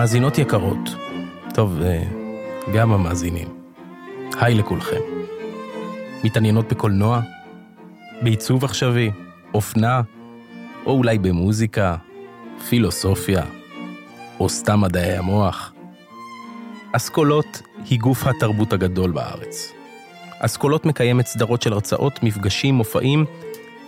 [0.00, 0.88] מאזינות יקרות,
[1.54, 2.02] טוב, אה,
[2.74, 3.48] גם המאזינים,
[4.40, 5.00] היי לכולכם.
[6.24, 7.20] מתעניינות בקולנוע?
[8.22, 9.10] בעיצוב עכשווי?
[9.54, 10.02] אופנה?
[10.86, 11.96] או אולי במוזיקה?
[12.68, 13.42] פילוסופיה?
[14.40, 15.72] או סתם מדעי המוח?
[16.92, 19.72] אסכולות היא גוף התרבות הגדול בארץ.
[20.38, 23.24] אסכולות מקיימת סדרות של הרצאות, מפגשים, מופעים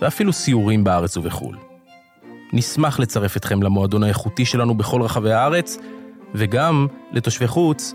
[0.01, 1.57] ואפילו סיורים בארץ ובחו"ל.
[2.53, 5.77] נשמח לצרף אתכם למועדון האיכותי שלנו בכל רחבי הארץ,
[6.35, 7.93] וגם לתושבי חוץ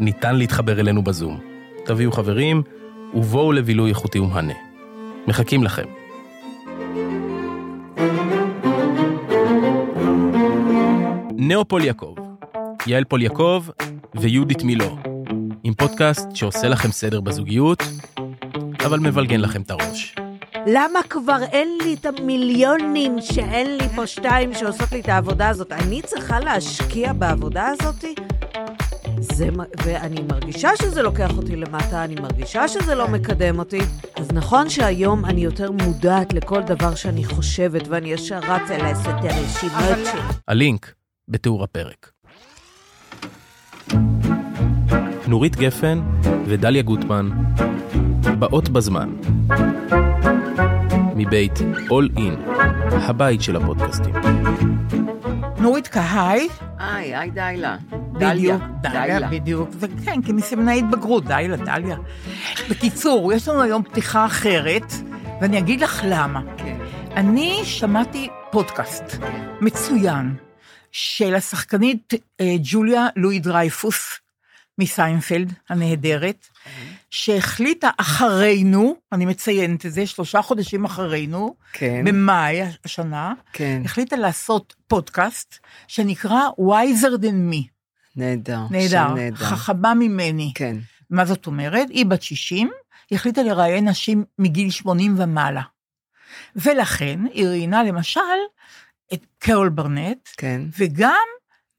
[0.00, 1.40] ניתן להתחבר אלינו בזום.
[1.84, 2.62] תביאו חברים
[3.14, 4.54] ובואו לבילוי איכותי ומהנה.
[5.26, 5.86] מחכים לכם.
[11.36, 12.14] נאו פול יעקב,
[12.86, 13.64] יעל פול יעקב
[14.14, 14.96] ויהודית מילו,
[15.64, 17.82] עם פודקאסט שעושה לכם סדר בזוגיות,
[18.86, 20.14] אבל מבלגן לכם את הראש.
[20.70, 25.72] למה כבר אין לי את המיליונים שאין לי פה שתיים שעושות לי את העבודה הזאת?
[25.72, 28.04] אני צריכה להשקיע בעבודה הזאת?
[29.20, 29.48] זה,
[29.84, 33.80] ואני מרגישה שזה לוקח אותי למטה, אני מרגישה שזה לא מקדם אותי.
[34.16, 39.24] אז נכון שהיום אני יותר מודעת לכל דבר שאני חושבת, ואני ישר רצה לעשות את
[39.24, 40.20] הרשימות שלי.
[40.48, 40.94] הלינק
[41.28, 42.10] בתיאור הפרק.
[45.26, 46.00] נורית גפן
[46.46, 47.30] ודליה גוטמן
[48.38, 49.10] באות בזמן.
[51.18, 52.50] מבית All In,
[52.92, 54.14] הבית של הפודקאסטים.
[55.60, 56.48] נורית קהי.
[56.78, 57.76] היי, היי דיילה.
[58.12, 59.68] בדיוק, דליה, בדיוק.
[59.72, 61.96] וכן, כי מסמני התבגרות, דיילה, דליה.
[62.70, 64.92] בקיצור, יש לנו היום פתיחה אחרת,
[65.40, 66.40] ואני אגיד לך למה.
[66.56, 66.76] כן.
[67.16, 69.04] אני שמעתי פודקאסט
[69.60, 70.34] מצוין
[70.92, 74.18] של השחקנית אה, ג'וליה לואי דרייפוס
[74.78, 76.46] מסיינפלד הנהדרת,
[77.10, 82.04] שהחליטה אחרינו, אני מציינת את זה, שלושה חודשים אחרינו, כן.
[82.04, 83.82] במאי השנה, כן.
[83.84, 87.68] החליטה לעשות פודקאסט שנקרא Wiser than me.
[88.16, 88.60] נהדר.
[88.70, 89.34] נהדר.
[89.34, 90.52] חכמה ממני.
[90.54, 90.76] כן.
[91.10, 91.88] מה זאת אומרת?
[91.90, 92.70] היא בת 60,
[93.10, 95.62] היא החליטה לראיין נשים מגיל 80 ומעלה.
[96.56, 98.20] ולכן היא ראיינה למשל
[99.12, 100.62] את קרול ברנט, כן.
[100.78, 101.26] וגם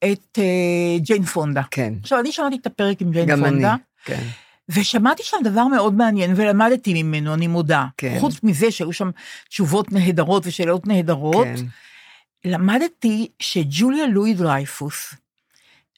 [0.05, 1.61] את uh, ג'יין פונדה.
[1.71, 1.93] כן.
[2.01, 3.51] עכשיו, אני שמעתי את הפרק עם ג'יין גם אני.
[3.51, 4.23] פונדה, כן.
[4.69, 7.85] ושמעתי שם דבר מאוד מעניין, ולמדתי ממנו, אני מודה.
[7.97, 8.17] כן.
[8.19, 9.09] חוץ מזה שהיו שם
[9.49, 11.65] תשובות נהדרות ושאלות נהדרות, כן.
[12.45, 15.13] למדתי שג'וליה לואי דרייפוס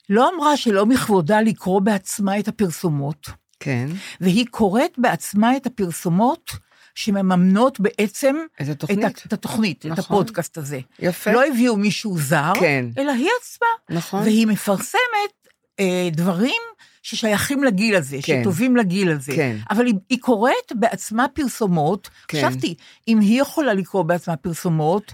[0.09, 3.29] לא אמרה שלא מכבודה לקרוא בעצמה את הפרסומות,
[3.59, 3.87] כן.
[4.21, 6.51] והיא קוראת בעצמה את הפרסומות
[6.95, 9.23] שמממנות בעצם את את, התוכנית.
[9.27, 10.17] את התוכנית, את נכון.
[10.17, 10.79] הפודקאסט הזה.
[10.99, 11.31] יפה.
[11.31, 12.85] לא הביאו מישהו זר, כן.
[12.97, 13.97] אלא היא עצמה.
[13.97, 14.21] נכון.
[14.23, 15.41] והיא מפרסמת
[15.79, 16.61] אה, דברים
[17.03, 18.41] ששייכים לגיל הזה, כן.
[18.41, 19.31] שטובים לגיל הזה.
[19.35, 19.57] כן.
[19.69, 22.09] אבל היא, היא קוראת בעצמה פרסומות.
[22.27, 22.37] כן.
[22.37, 22.75] חשבתי,
[23.07, 25.13] אם היא יכולה לקרוא בעצמה פרסומות,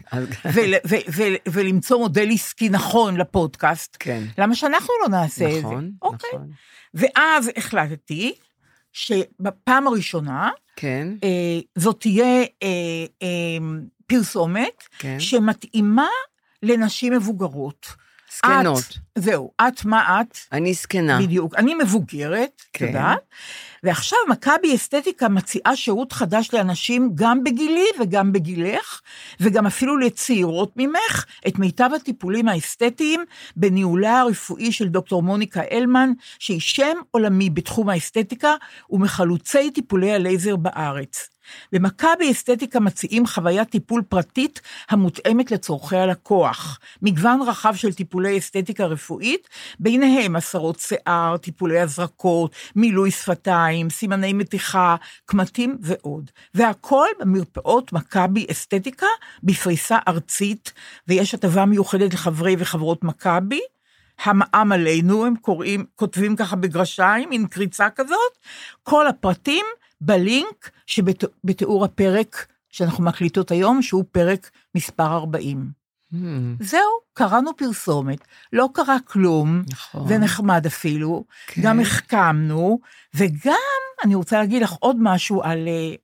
[0.53, 4.23] ול, ו, ו, ולמצוא מודל עסקי נכון לפודקאסט, כן.
[4.37, 5.59] למה שאנחנו לא נעשה את זה?
[5.59, 6.29] נכון, אוקיי.
[6.33, 6.49] נכון.
[6.93, 8.33] ואז החלטתי
[8.97, 11.07] שבפעם הראשונה, כן.
[11.23, 12.67] אה, זאת תהיה אה,
[13.21, 13.57] אה,
[14.07, 15.19] פרסומת כן.
[15.19, 16.07] שמתאימה
[16.63, 17.87] לנשים מבוגרות.
[18.37, 18.79] זקנות.
[18.79, 20.37] את, זהו, את מה את?
[20.51, 21.21] אני זקנה.
[21.21, 21.55] בדיוק.
[21.55, 22.85] אני מבוגרת, את כן.
[22.85, 23.19] יודעת?
[23.83, 29.01] ועכשיו מכבי אסתטיקה מציעה שירות חדש לאנשים גם בגילי וגם בגילך,
[29.39, 33.23] וגם אפילו לצעירות ממך, את מיטב הטיפולים האסתטיים
[33.55, 38.55] בניהולה הרפואי של דוקטור מוניקה אלמן, שהיא שם עולמי בתחום האסתטיקה
[38.89, 41.29] ומחלוצי טיפולי הלייזר בארץ.
[41.71, 46.79] במכבי אסתטיקה מציעים חוויית טיפול פרטית המותאמת לצורכי הלקוח.
[47.01, 49.49] מגוון רחב של טיפולי אסתטיקה רפואית,
[49.79, 56.31] ביניהם הסרות שיער, טיפולי הזרקות, מילוי שפתיים, סימני מתיחה, קמטים ועוד.
[56.53, 59.07] והכל במרפאות מכבי אסתטיקה
[59.43, 60.73] בפריסה ארצית,
[61.07, 63.61] ויש הטבה מיוחדת לחברי וחברות מכבי.
[64.23, 68.37] המע"מ עלינו, הם קוראים, כותבים ככה בגרשיים, מין קריצה כזאת.
[68.83, 69.65] כל הפרטים
[70.01, 75.71] בלינק שבתיאור הפרק שאנחנו מקליטות היום, שהוא פרק מספר 40.
[76.13, 76.15] Hmm,
[76.59, 76.81] זהו,
[77.13, 78.19] קראנו פרסומת,
[78.53, 80.07] לא קרה כלום, נכון.
[80.07, 81.61] זה נחמד אפילו, כן.
[81.61, 82.79] גם החכמנו,
[83.13, 83.53] וגם,
[84.03, 85.95] אני רוצה להגיד לך עוד משהו על אה,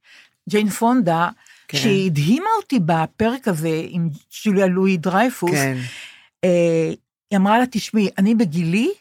[0.49, 1.29] ג'יין פונדה,
[1.67, 1.77] כן.
[1.77, 4.09] שהדהימה אותי בפרק הזה עם
[4.43, 5.77] ג'וליה לואי דרייפוס, כן.
[6.43, 6.93] אה,
[7.31, 8.91] היא אמרה לה, תשמעי, אני בגילי,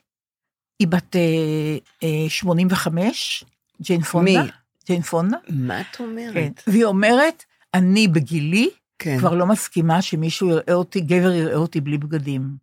[0.78, 3.44] היא בת אה, אה, 85,
[3.82, 4.42] ג'יין פונדה.
[4.42, 4.50] מי?
[4.86, 6.34] ג'יין פונדה, מה את אומרת?
[6.34, 6.70] כן.
[6.70, 7.44] והיא אומרת,
[7.74, 9.18] אני בגילי כן.
[9.18, 12.56] כבר לא מסכימה שמישהו יראה אותי, גבר יראה אותי בלי בגדים.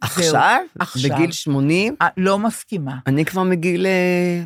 [0.00, 0.60] עכשיו?
[0.78, 1.10] עכשיו.
[1.10, 1.96] בגיל 80?
[2.02, 2.96] אה, לא מסכימה.
[3.06, 4.42] אני כבר מגיל אה,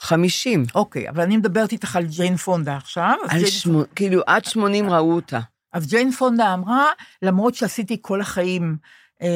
[0.00, 0.64] 50.
[0.74, 3.14] אוקיי, אבל אני מדברת איתך על ג'יין פונדה עכשיו.
[3.28, 5.40] על ג'יין- שמו- כאילו, עד 80 ראו אותה.
[5.72, 6.86] אז ג'יין פונדה אמרה,
[7.22, 8.76] למרות שעשיתי כל החיים
[9.22, 9.26] אה,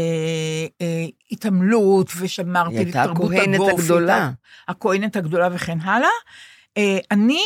[0.81, 3.81] אה, התעמלות, ושמרתי היא הייתה לתרבות הכהנת הגוף.
[3.81, 4.31] הגדולה.
[4.69, 6.09] הכהנת הגדולה וכן הלאה.
[6.77, 7.43] אה, אני,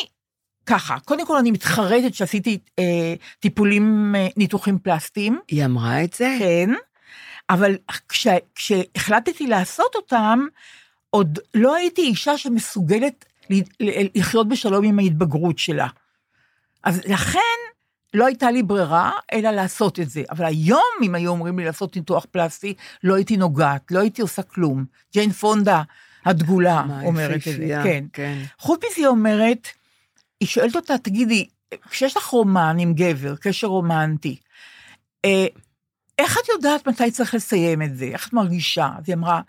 [0.67, 5.39] ככה, קודם כל אני מתחרטת שעשיתי אה, טיפולים, אה, ניתוחים פלסטיים.
[5.49, 6.37] היא אמרה את זה?
[6.39, 6.71] כן,
[7.51, 7.77] אבל
[8.09, 10.47] כש, כשהחלטתי לעשות אותם,
[11.11, 13.25] עוד לא הייתי אישה שמסוגלת
[14.15, 15.87] לחיות בשלום עם ההתבגרות שלה.
[16.85, 17.59] אז לכן
[18.15, 20.23] לא הייתה לי ברירה, אלא לעשות את זה.
[20.31, 22.75] אבל היום, אם היו אומרים לי לעשות ניתוח פלסטי,
[23.05, 24.85] לא הייתי נוגעת, לא הייתי עושה כלום.
[25.13, 25.83] ג'יין פונדה
[26.25, 28.05] הדגולה אומרת את זה, כן.
[28.13, 28.39] כן.
[28.59, 29.69] חוץ מזה היא אומרת,
[30.41, 31.49] היא שואלת אותה, תגידי,
[31.91, 34.37] כשיש לך רומן עם גבר, קשר רומנטי,
[35.25, 35.47] אה,
[36.19, 38.05] איך את יודעת מתי צריך לסיים את זה?
[38.05, 38.91] איך את מרגישה?
[38.99, 39.41] אז היא אמרה,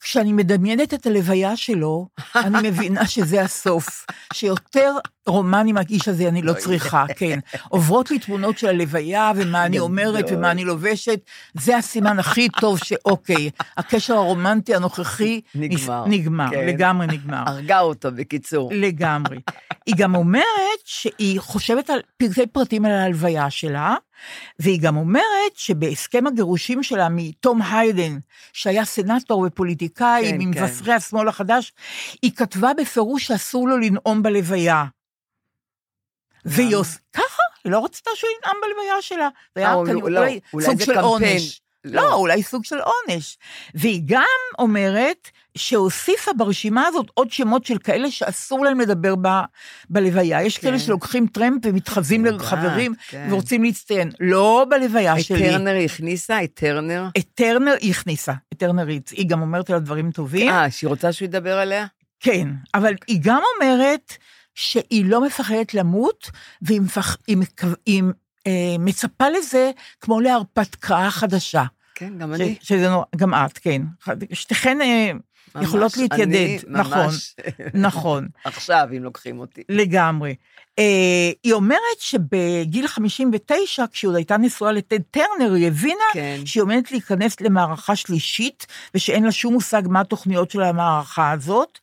[0.00, 4.06] כשאני מדמיינת את הלוויה שלו, אני מבינה שזה הסוף.
[4.32, 4.92] שיותר
[5.26, 7.38] רומן עם האיש הזה אני לא צריכה, כן.
[7.68, 10.24] עוברות לי תמונות של הלוויה, ומה אני אומרת.
[10.30, 11.20] ומה אני לובשת,
[11.54, 16.66] זה הסימן הכי טוב שאוקיי, הקשר הרומנטי הנוכחי נגמר, נגמר, כן.
[16.66, 17.42] לגמרי נגמר.
[17.46, 18.70] הרגה אותו, בקיצור.
[18.74, 19.40] לגמרי.
[19.86, 20.44] היא גם אומרת
[20.84, 23.94] שהיא חושבת על פרטי פרטים על ההלוויה שלה,
[24.58, 28.18] והיא גם אומרת שבהסכם הגירושים שלה מתום היידן,
[28.52, 31.72] שהיה סנטור ופוליטיקאי כן, ממבשרי השמאל החדש,
[32.22, 34.84] היא כתבה בפירוש שאסור לו לנאום בלוויה.
[36.44, 39.28] והיא עושה, ככה, היא לא רצתה שהוא ינאם בלוויה שלה.
[39.54, 40.98] זה היה לא, אולי סוג של.
[40.98, 41.60] עונש.
[41.84, 43.38] לא, אולי סוג של עונש.
[43.74, 44.24] והיא גם
[44.58, 49.28] אומרת שהוסיפה ברשימה הזאת עוד שמות של כאלה שאסור להם לדבר ב,
[49.90, 50.42] בלוויה.
[50.42, 50.62] יש כן.
[50.68, 53.28] כאלה שלוקחים טרמפ ומתחזים לחברים כן.
[53.30, 54.10] ורוצים להצטיין.
[54.20, 55.38] לא בלוויה את שלי.
[55.38, 56.44] טרנר היא הכניסה?
[56.44, 57.08] את טרנר?
[57.18, 60.48] את טרנר היא הכניסה, את טרנר היא היא גם אומרת עליו דברים טובים.
[60.48, 61.86] אה, שהיא רוצה שהוא ידבר עליה?
[62.20, 64.12] כן, אבל היא גם אומרת
[64.54, 66.30] שהיא לא מפחדת למות,
[66.62, 67.16] והיא מפח...
[67.26, 67.36] היא.
[67.86, 68.02] היא,
[68.46, 69.70] אה, מצפה לזה
[70.00, 71.64] כמו להרפתקה חדשה.
[71.94, 72.40] כן, גם ש...
[72.40, 72.56] אני.
[72.60, 73.82] שזה נורא, גם את, כן.
[74.32, 75.10] שתיכן אה,
[75.62, 77.34] יכולות ממש, להתיידד, אני נכון, ממש-
[77.74, 79.62] נכון, עכשיו, אם לוקחים אותי.
[79.68, 80.34] לגמרי.
[80.78, 80.84] אה,
[81.44, 86.40] היא אומרת שבגיל 59, כשהיא עוד הייתה נשואה לטד טרנר, היא הבינה כן.
[86.44, 91.78] שהיא עומדת להיכנס למערכה שלישית, ושאין לה שום מושג מה התוכניות של המערכה הזאת,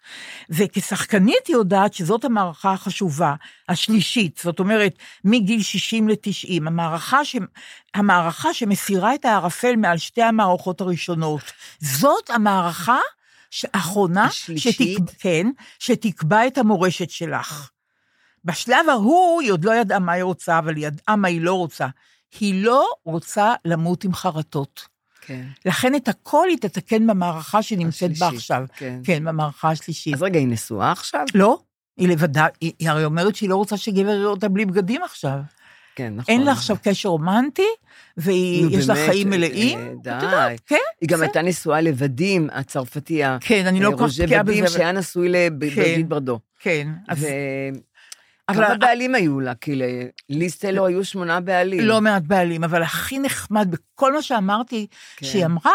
[0.50, 3.34] וכשחקנית היא יודעת שזאת המערכה החשובה,
[3.70, 4.94] השלישית, זאת אומרת,
[5.24, 7.36] מגיל 60 ל-90, המערכה, ש...
[7.94, 11.42] המערכה שמסירה את הערפל מעל שתי המערכות הראשונות.
[11.80, 13.00] זאת המערכה
[13.74, 14.30] האחרונה?
[14.32, 15.14] שתק...
[15.20, 15.48] כן,
[15.80, 17.70] שתקבע את המורשת שלך.
[18.46, 21.54] בשלב ההוא היא עוד לא ידעה מה היא רוצה, אבל היא ידעה מה היא לא
[21.54, 21.88] רוצה.
[22.40, 24.88] היא לא רוצה למות עם חרטות.
[25.22, 25.46] כן.
[25.66, 28.66] לכן את הכל היא תתקן במערכה שנמצאת בה השלישית, עכשיו.
[28.76, 29.00] כן.
[29.04, 30.14] כן, במערכה השלישית.
[30.14, 31.26] אז רגע, היא נשואה עכשיו?
[31.36, 31.60] לא,
[31.98, 35.40] היא לבדה, היא, היא הרי אומרת שהיא לא רוצה שגבר יראה אותה בלי בגדים עכשיו.
[35.96, 36.34] כן, נכון.
[36.36, 37.68] אין לה עכשיו קשר רומנטי,
[38.18, 39.80] ויש לה חיים אה, מלאים.
[39.80, 40.10] אה, את די.
[40.26, 41.22] יודעת, כן, היא גם.
[41.22, 44.74] הייתה נשואה לוודים, הצרפתי, ה- כן, אני לא כל כך בקיאה ודים, בזה.
[44.74, 45.70] שהיה נשוי לדוד
[46.08, 46.40] ברדו.
[46.60, 47.26] כן, אז
[48.50, 49.54] אבל- בעלים היו לה?
[49.56, 49.82] כי
[50.30, 51.80] לליז טיילור היו שמונה בעלים.
[51.80, 54.88] לא מעט בעלים, אבל הכי נחמד בכל מה שאמרתי
[55.18, 55.26] כן.
[55.26, 55.72] שהיא אמרה,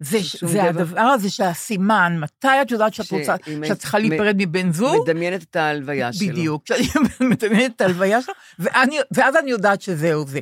[0.00, 3.34] זה, זה הדבר הזה שהסימן, מתי את יודעת שאת רוצה,
[3.66, 5.02] שאת צריכה להיפרד מבן זוג?
[5.02, 6.28] מדמיינת את ההלוויה שלו.
[6.28, 6.86] בדיוק, כשאני
[7.30, 10.40] מדמיינת את ההלוויה שלו, ואני, ואז אני יודעת שזהו זה.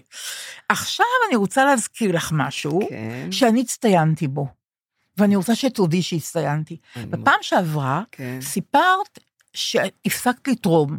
[0.69, 3.33] עכשיו אני רוצה להזכיר לך משהו, כן.
[3.33, 4.47] שאני הצטיינתי בו,
[5.17, 6.77] ואני רוצה שתודי שהצטיינתי.
[6.97, 8.39] בפעם שעברה, כן.
[8.41, 9.19] סיפרת
[9.55, 10.99] שהפסקת לתרום.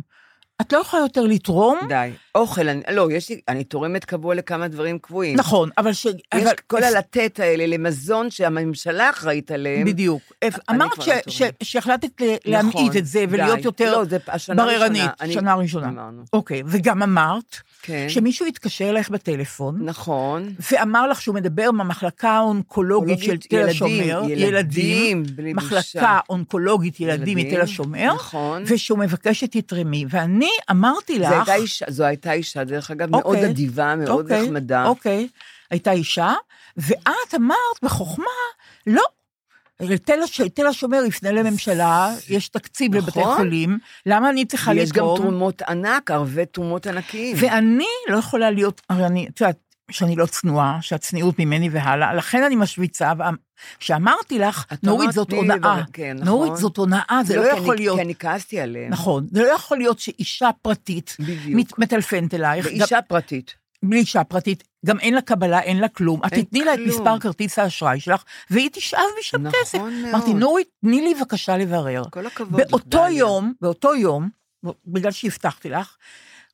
[0.61, 2.11] את לא יכולה יותר לתרום, די.
[2.35, 5.37] אוכל, אני, לא, יש לי, אני תורמת קבוע לכמה דברים קבועים.
[5.37, 6.05] נכון, אבל ש...
[6.05, 9.85] יש אבל- כל הלתת האלה למזון שהממשלה אחראית עליהם.
[9.87, 10.21] בדיוק.
[10.69, 11.55] אמרת ש- לא ש- תורמת.
[11.63, 13.61] שהחלטת נכון, להמעיט את זה ולהיות די.
[13.65, 14.03] יותר לא,
[14.55, 15.87] בררנית, שנה ראשונה.
[15.87, 16.23] אמרנו.
[16.33, 18.09] אוקיי, וגם אמרת כן.
[18.09, 20.53] שמישהו התקשר אלייך בטלפון, נכון.
[20.71, 26.19] ואמר לך שהוא מדבר מהמחלקה האונקולוגית של תל ילדים, השומר, ילדים, בלי מחלקה בושה.
[26.29, 28.63] אונקולוגית ילדים ילדים, מתל השומר, נכון.
[28.65, 30.05] ושהוא מבקש שתתרמי.
[30.09, 31.31] ואני אמרתי לך...
[31.31, 34.87] הייתה אישה, זו הייתה אישה, דרך אגב, מאוד אוקיי, אדיבה, מאוד אוקיי, נחמדה.
[34.87, 35.27] אוקיי,
[35.71, 36.33] הייתה אישה,
[36.77, 38.25] ואת אמרת בחוכמה,
[38.87, 39.03] לא.
[40.05, 40.41] תל, הש...
[40.41, 43.37] תל השומר יפנה לממשלה, יש תקציב לבתי נכון.
[43.37, 45.05] חולים, למה אני צריכה יש גם?
[45.15, 47.37] תרומות ענק, ערבי תרומות ענקיים.
[47.39, 49.57] ואני לא יכולה להיות, הרי אני, את יודעת,
[49.91, 53.11] שאני לא צנועה, שהצניעות ממני והלאה, לכן אני משוויצה,
[53.79, 56.27] כשאמרתי לך, נורית זאת הונאה, כן, נכון.
[56.27, 58.89] נורית זאת הונאה, זה לא כי יכול אני- להיות, כי אני כעסתי עליהם.
[58.91, 61.79] נכון, זה לא יכול להיות שאישה פרטית בדיוק.
[61.79, 63.55] מטלפנת אלייך, גם- ואישה פרטית.
[63.83, 66.21] בלי אישה פרטית, גם אין לה קבלה, אין לה כלום.
[66.25, 66.79] את תתני לה את.
[66.87, 69.77] מספר כרטיס האשראי שלך, והיא תשאב משם נכון כסף.
[69.77, 69.93] מאוד.
[70.13, 72.03] אמרתי, נורית, תני לי בבקשה לברר.
[72.09, 73.07] כל הכבוד באותו.
[73.09, 74.29] יום, באותו יום,
[74.85, 75.95] בגלל שהבטחתי לך,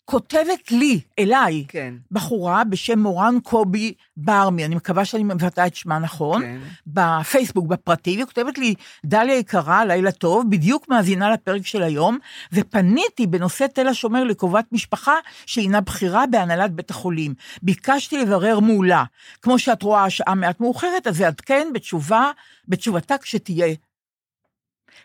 [0.06, 1.94] כותבת לי, אליי, כן.
[2.12, 6.60] בחורה בשם מורן קובי ברמי, אני מקווה שאני מבטאה את שמה נכון, כן.
[6.88, 12.18] בפייסבוק בפרטי, והיא כותבת לי, דליה יקרה, לילה טוב, בדיוק מאזינה לפרק של היום,
[12.54, 17.34] ופניתי בנושא תל השומר לקרובת משפחה שהינה בכירה בהנהלת בית החולים.
[17.62, 19.04] ביקשתי לברר מולה.
[19.42, 22.32] כמו שאת רואה, השעה מעט מאוחרת, אז אעדכן בתשובה,
[22.68, 23.76] בתשובתה כשתהיה.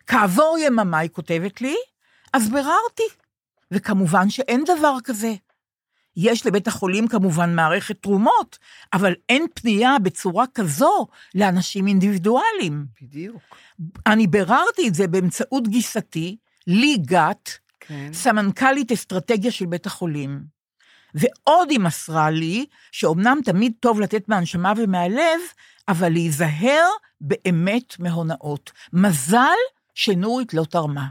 [0.06, 1.74] כעבור יממה, היא כותבת לי,
[2.32, 3.02] אז ביררתי,
[3.70, 5.34] וכמובן שאין דבר כזה.
[6.16, 8.58] יש לבית החולים כמובן מערכת תרומות,
[8.92, 12.86] אבל אין פנייה בצורה כזו לאנשים אינדיבידואליים.
[13.02, 13.56] בדיוק.
[14.06, 16.36] אני ביררתי את זה באמצעות גיסתי,
[16.66, 17.50] לי גת,
[17.80, 18.12] כן.
[18.12, 20.42] סמנכ"לית אסטרטגיה של בית החולים.
[21.14, 25.40] ועוד היא מסרה לי, שאומנם תמיד טוב לתת מהנשמה ומהלב,
[25.88, 26.86] אבל להיזהר
[27.20, 28.72] באמת מהונאות.
[28.92, 29.58] מזל
[29.94, 31.06] שנורית לא תרמה.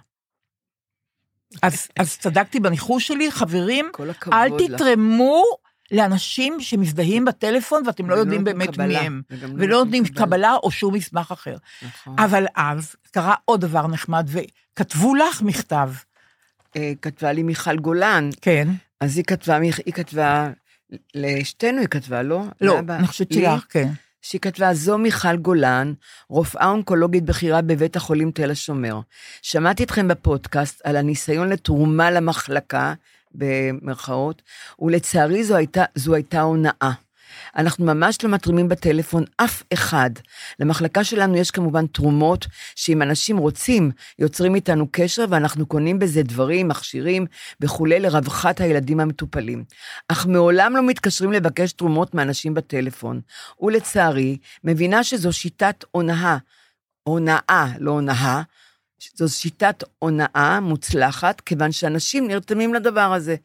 [1.61, 3.91] אז, אז צדקתי בניחוש שלי, חברים,
[4.33, 4.71] אל לך.
[4.75, 5.43] תתרמו
[5.91, 10.25] לאנשים שמזדהים בטלפון ואתם לא יודעים באמת מי הם, לא ולא נותנים קבלה.
[10.25, 11.57] קבלה או שום מסמך אחר.
[11.81, 12.15] נכון.
[12.19, 15.89] אבל אז קרה עוד דבר נחמד, וכתבו לך מכתב,
[16.75, 18.67] אה, כתבה לי מיכל גולן, כן,
[18.99, 20.49] אז היא כתבה, היא כתבה,
[21.15, 22.43] לשתינו היא כתבה, לא?
[22.61, 23.33] לא, אני חושבת?
[23.33, 23.89] שלך, כן.
[24.21, 25.93] שהיא כתבה, זו מיכל גולן,
[26.29, 28.99] רופאה אונקולוגית בכירה בבית החולים תל השומר.
[29.41, 32.93] שמעתי אתכם בפודקאסט על הניסיון לתרומה למחלקה,
[33.31, 34.41] במרכאות,
[34.79, 36.91] ולצערי זו הייתה, זו הייתה הונאה.
[37.57, 40.09] אנחנו ממש לא מתרימים בטלפון אף אחד.
[40.59, 46.67] למחלקה שלנו יש כמובן תרומות, שאם אנשים רוצים, יוצרים איתנו קשר ואנחנו קונים בזה דברים,
[46.67, 47.25] מכשירים
[47.61, 49.63] וכולי לרווחת הילדים המטופלים.
[50.07, 53.21] אך מעולם לא מתקשרים לבקש תרומות מאנשים בטלפון.
[53.61, 56.37] ולצערי, מבינה שזו שיטת הונאה,
[57.03, 58.41] הונאה, לא הונאה,
[59.15, 63.35] זו שיטת הונאה מוצלחת, כיוון שאנשים נרתמים לדבר הזה.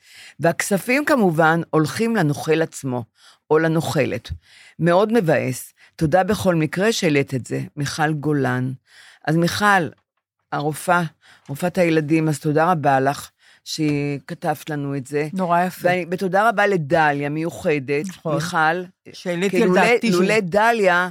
[0.40, 3.04] והכספים כמובן הולכים לנוכל עצמו,
[3.54, 4.30] או לנוכלת.
[4.78, 5.72] מאוד מבאס.
[5.96, 8.72] תודה בכל מקרה שהעלית את זה, מיכל גולן.
[9.26, 9.88] אז מיכל,
[10.52, 11.02] הרופאה,
[11.48, 13.30] רופאת הילדים, אז תודה רבה לך
[13.64, 15.28] שכתבת לנו את זה.
[15.32, 15.88] נורא יפה.
[15.88, 18.34] ואני- ותודה רבה לדליה, מיוחדת, נכון.
[18.34, 18.82] מיכל.
[19.12, 21.08] שהעליתי כי על דעתי לולא דליה,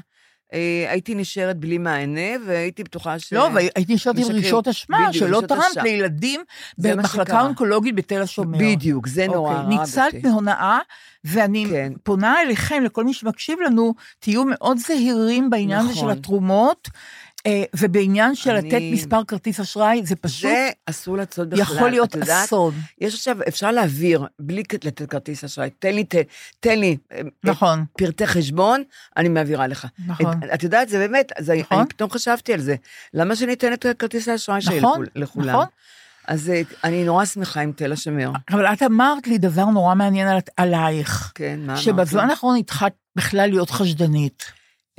[0.90, 3.34] הייתי נשארת בלי מענה, והייתי בטוחה ש...
[3.34, 4.24] לא, והייתי נשארת עם.
[4.32, 5.64] רישות אשמה, שלא תרמת.
[5.84, 6.42] לילדים
[6.78, 7.42] במחלקה.
[7.42, 8.58] אונקולוגית בתל השומר.
[8.58, 10.24] בדיוק, זה נורא אוקיי, הרג ניצלת.
[10.24, 10.80] מהונאה,
[11.24, 11.94] ואני כן.
[12.04, 16.10] פונה אליכם, לכל מי שמקשיב לנו, תהיו מאוד זהירים בעניין הזה של נכון.
[16.10, 17.00] התרומות, אה,
[17.76, 21.62] ובעניין של אני- לתת מספר כרטיס אשראי, זה פשוט זה אסור לעשות בכלל.
[21.62, 22.74] יכול להיות אסון.
[23.02, 25.70] יש עכשיו, אפשר להעביר, בלי לתת כרטיס אשראי.
[25.80, 26.16] תן לי, ת-
[26.60, 28.84] תן לי אה, נכון, פרטי חשבון,
[29.18, 29.88] אני מעבירה לך.
[30.08, 30.38] נכון.
[30.44, 31.78] את, את יודעת, זה באמת, אני- נכון.
[31.80, 32.76] אני פתאום חשבתי על זה.
[33.14, 35.50] למה שאני אתן את כרטיס האשראי שלי נכון, לכול- לכולם?
[35.50, 35.66] נכון.
[36.28, 38.32] אז אה, אני נורא שמחה עם תל השומר.
[38.52, 41.82] אבל את אמרת לי דבר נורא מעניין על- עלייך, כן, מה אמרתי?
[41.84, 44.44] שבזמן האחרון התחלת בכלל להיות חשדנית.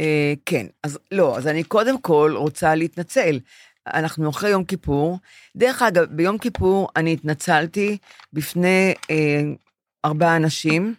[0.01, 3.41] אה, כן, אז לא, אז אני קודם כל רוצה להתנצל.
[3.87, 5.19] אנחנו אחרי יום כיפור.
[5.57, 7.99] דרך אגב, ביום כיפור אני התנצלתי
[8.33, 9.43] בפני אה,
[10.05, 10.95] ארבעה אנשים,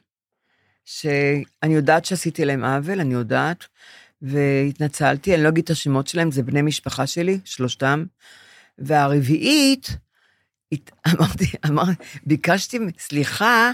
[0.86, 3.66] שאני יודעת שעשיתי להם עוול, אני יודעת,
[4.22, 8.06] והתנצלתי, אני לא אגיד את השמות שלהם, זה בני משפחה שלי, שלושתם.
[8.78, 9.90] והרביעית,
[10.72, 11.84] הת- אמרתי, אמר,
[12.26, 13.72] ביקשתי סליחה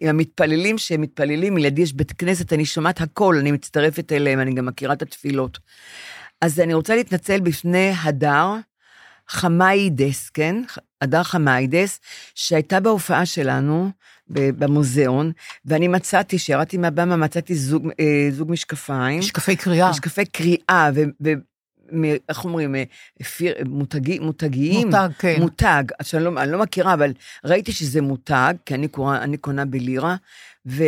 [0.00, 4.54] עם המתפללים שהם מתפללים, לידי יש בית כנסת, אני שומעת הכל, אני מצטרפת אליהם, אני
[4.54, 5.58] גם מכירה את התפילות.
[6.40, 8.56] אז אני רוצה להתנצל בפני הדר
[9.28, 10.62] חמיידס, כן?
[11.00, 12.00] הדר חמיידס,
[12.34, 13.90] שהייתה בהופעה שלנו
[14.28, 15.32] במוזיאון,
[15.64, 19.18] ואני מצאתי, כשירדתי מהבמה, מצאתי זוג, אה, זוג משקפיים.
[19.18, 19.90] משקפי קריאה.
[19.90, 21.00] משקפי קריאה, ו...
[21.24, 21.32] ו
[22.28, 22.82] איך אומרים, אה,
[23.66, 24.86] מותגי, מותגיים?
[24.86, 25.36] מותג, כן.
[25.40, 27.12] מותג, עכשיו אני לא, אני לא מכירה, אבל
[27.44, 30.16] ראיתי שזה מותג, כי אני, קורא, אני קונה בלירה,
[30.66, 30.84] ו,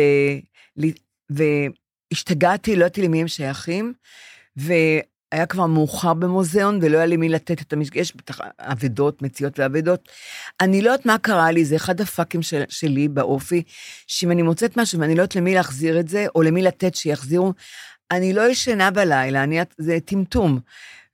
[1.29, 3.93] והשתגעתי, לא ידעתי למי הם שייכים,
[4.55, 9.59] והיה כבר מאוחר במוזיאון, ולא היה לי מי לתת את המשקפיים, יש בטח אבדות, מציאות
[9.59, 10.09] ואבדות.
[10.61, 13.63] אני לא יודעת מה קרה לי, זה אחד הפאקים של, שלי באופי,
[14.07, 17.53] שאם אני מוצאת משהו ואני לא יודעת למי להחזיר את זה, או למי לתת שיחזירו,
[18.13, 20.59] אני לא ישנה בלילה, אני, זה טמטום.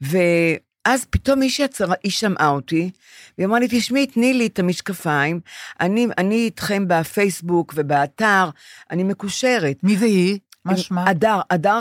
[0.01, 2.91] ואז פתאום מישהי עצרה, היא שמעה אותי,
[3.37, 5.39] והיא אמרה לי, תשמעי, תני לי את המשקפיים,
[5.79, 8.49] אני, אני איתכם בפייסבוק ובאתר,
[8.91, 9.77] אני מקושרת.
[9.83, 10.39] מי זה היא?
[10.65, 11.09] מה שמה?
[11.09, 11.79] הדר, הדר,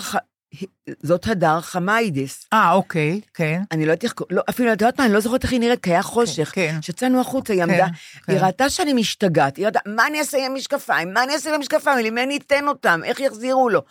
[1.02, 2.46] זאת הדר חמיידס.
[2.52, 3.62] אה, אוקיי, כן.
[3.72, 5.82] אני לא יודעת איך, לא, אפילו, את יודעת מה, אני לא זוכרת איך היא נראית,
[5.82, 6.50] כי היה חושך.
[6.54, 6.76] כן.
[6.80, 7.87] כשיצאנו החוצה, היא עמדה,
[8.26, 8.32] כן.
[8.32, 11.14] היא ראתה שאני משתגעת, היא ראתה, מה אני אעשה עם המשקפיים?
[11.14, 12.06] מה אני אעשה עם המשקפיים?
[12.06, 13.00] למי אני אתן אותם?
[13.04, 13.82] איך יחזירו לו?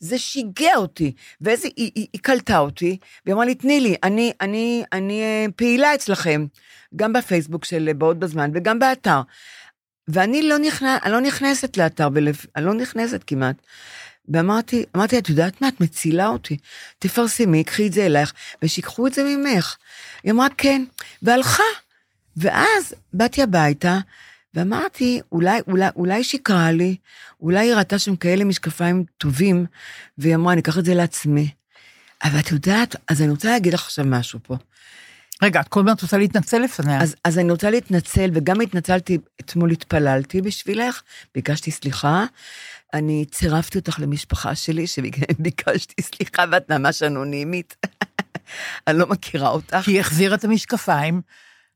[0.00, 4.32] זה שיגע אותי, ואיזה, היא, היא, היא קלטה אותי, והיא אמרה לי, תני לי, אני,
[4.40, 6.46] אני, אני אה, פעילה אצלכם,
[6.96, 9.20] גם בפייסבוק של בעוד בזמן וגם באתר.
[10.08, 12.46] ואני לא, נכנס, אני לא נכנסת לאתר, ולפ...
[12.56, 13.56] אני לא נכנסת כמעט.
[14.28, 15.68] ואמרתי, אמרתי, את יודעת מה?
[15.68, 16.56] את מצילה אותי.
[16.98, 19.76] תפרסמי, קחי את זה אלייך, ושיקחו את זה ממך.
[20.24, 20.84] היא אמרה, כן,
[21.22, 21.62] והלכה.
[22.36, 23.98] ואז באתי הביתה,
[24.56, 26.96] ואמרתי, אולי, אולי, אולי שיקרה לי,
[27.40, 29.66] אולי היא ראתה שם כאלה משקפיים טובים,
[30.18, 31.50] והיא אמרה, אני אקח את זה לעצמי.
[32.24, 34.56] אבל את יודעת, אז אני רוצה להגיד לך עכשיו משהו פה.
[35.42, 37.02] רגע, את כל הזמן רוצה להתנצל לפניה.
[37.02, 41.02] אז, אז אני רוצה להתנצל, וגם התנצלתי, אתמול התפללתי בשבילך,
[41.34, 42.24] ביקשתי סליחה.
[42.94, 47.76] אני צירפתי אותך למשפחה שלי, שביקשתי סליחה, ואת ממש אנונימית.
[48.86, 49.76] אני לא מכירה אותך.
[49.84, 51.20] כי היא החזירה את המשקפיים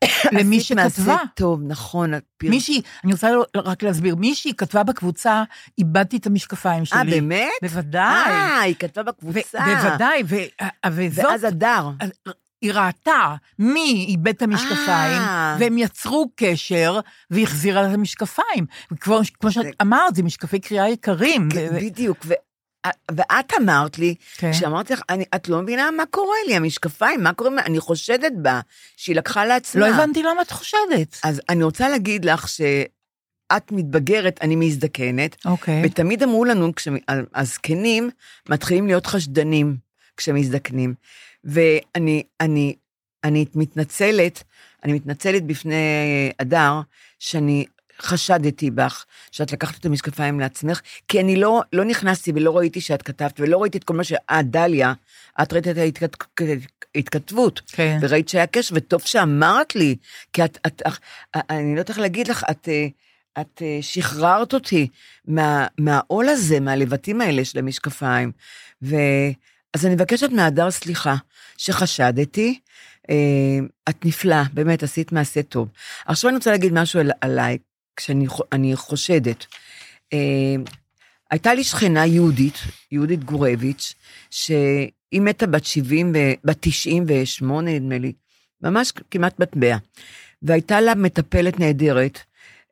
[0.33, 1.17] למי עשית מעשה שכתבה.
[1.35, 2.11] טוב, נכון.
[2.39, 5.43] פיר- מישהי, אני רוצה לא- רק להסביר, מישהי כתבה בקבוצה,
[5.79, 6.99] איבדתי את המשקפיים שלי.
[6.99, 7.49] אה, באמת?
[7.63, 8.31] בוודאי.
[8.31, 9.59] אה, היא כתבה ו- בקבוצה.
[9.65, 11.91] בוודאי, ו- וזאת, ואז הדר.
[12.63, 15.57] היא ראתה מי איבד את המשקפיים, אה.
[15.61, 18.67] והם יצרו קשר, והחזירה לה את המשקפיים.
[18.93, 21.49] וכמו כמו שאת אמרת, זה משקפי קריאה יקרים.
[21.55, 22.27] ו- בדיוק,
[23.11, 24.53] ואת אמרת לי, כן.
[24.53, 28.61] כשאמרתי לך, אני- את לא מבינה מה קורה לי, המשקפיים, מה קורה, אני חושדת בה,
[28.97, 29.81] שהיא לקחה לעצמה.
[29.89, 31.19] לא הבנתי למה את חושדת.
[31.25, 35.83] אז אני רוצה להגיד לך שאת מתבגרת, אני מזדקנת, אוקיי.
[35.85, 38.11] ותמיד אמרו לנו, כשהזקנים
[38.49, 39.77] מתחילים להיות חשדנים
[40.17, 40.95] כשמזדקנים.
[41.45, 42.75] ואני אני,
[43.25, 44.43] אני מתנצלת,
[44.85, 45.77] אני מתנצלת בפני
[46.41, 46.81] הדר,
[47.19, 47.65] שאני
[48.03, 53.03] חשדתי בך, שאת לקחת את המשקפיים לעצמך, כי אני לא, לא נכנסתי ולא ראיתי שאת
[53.03, 54.93] כתבת, ולא ראיתי את כל מה שאת, דליה,
[55.43, 56.25] את ראית את ההתכת-
[56.95, 57.61] ההתכתבות.
[57.73, 57.99] כן.
[58.03, 59.97] וראית שהיה קשר, וטוב שאמרת לי,
[60.33, 60.93] כי את, את, את
[61.51, 62.87] אני לא יודעת איך להגיד לך, את, אה,
[63.41, 64.89] את אה, שחררת אותי
[65.25, 68.33] מה, מהעול הזה, מהלבטים האלה של המשקפיים.
[68.83, 68.97] ו...
[69.75, 71.15] אז אני מבקשת מהדר סליחה
[71.57, 72.61] שחשדתי.
[73.11, 73.15] אה,
[73.89, 75.69] את נפלאה, באמת, עשית מעשה טוב.
[76.07, 77.59] עכשיו אני רוצה להגיד משהו על, עליי,
[78.01, 79.47] כשאני חו- אני חושדת.
[80.13, 80.55] אה,
[81.31, 82.55] הייתה לי שכנה יהודית,
[82.93, 83.95] יהודית גורביץ',
[84.31, 88.13] שהיא מתה בת 70, ו- בת 98 נדמה לי,
[88.63, 89.77] ממש כמעט בת 100.
[90.43, 92.19] והייתה לה מטפלת נהדרת,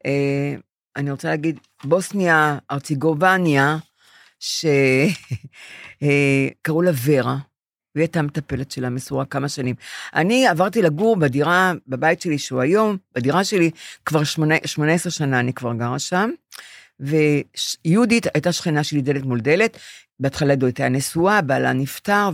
[0.06, 0.54] אה,
[0.96, 3.76] אני רוצה להגיד, בוסניה, ארציגובניה,
[4.40, 5.22] שקראו
[6.86, 7.36] לה ורה,
[7.94, 9.74] והיא הייתה מטפלת שלה מסורה כמה שנים.
[10.14, 13.70] אני עברתי לגור בדירה, בבית שלי, שהוא היום, בדירה שלי,
[14.06, 16.30] כבר שמונה- 18 שנה אני כבר גרה שם,
[17.00, 19.78] ויהודית הייתה שכנה שלי דלת מול דלת,
[20.20, 22.30] בהתחלה היא הייתה נשואה, בעלה נפטר,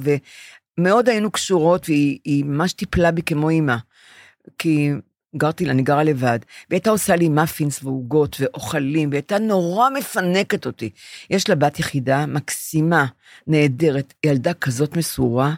[0.79, 3.77] ומאוד היינו קשורות, והיא היא ממש טיפלה בי כמו אימא.
[4.59, 4.91] כי
[5.37, 6.39] גרתי, אני גרה לבד,
[6.71, 10.91] והיא הייתה עושה לי מאפינס ועוגות ואוכלים, והיא הייתה נורא מפנקת אותי.
[11.31, 13.07] יש לה בת יחידה, מקסימה,
[13.47, 15.55] נהדרת, ילדה כזאת מסורה,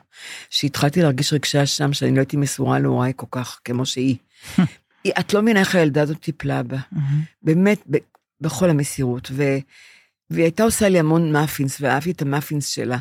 [0.51, 4.17] שהתחלתי להרגיש רגשי אשם שאני לא הייתי מסורה להוריי כל כך, כמו שהיא.
[5.05, 6.77] היא- את לא מבינה איך הילדה הזאת טיפלה בה.
[7.43, 7.97] באמת, ב,
[8.41, 9.29] בכל המסירות.
[9.33, 9.43] ו,
[10.31, 12.99] והיא הייתה עושה לי המון מאפינס, ואהבתי את המאפינס שלה.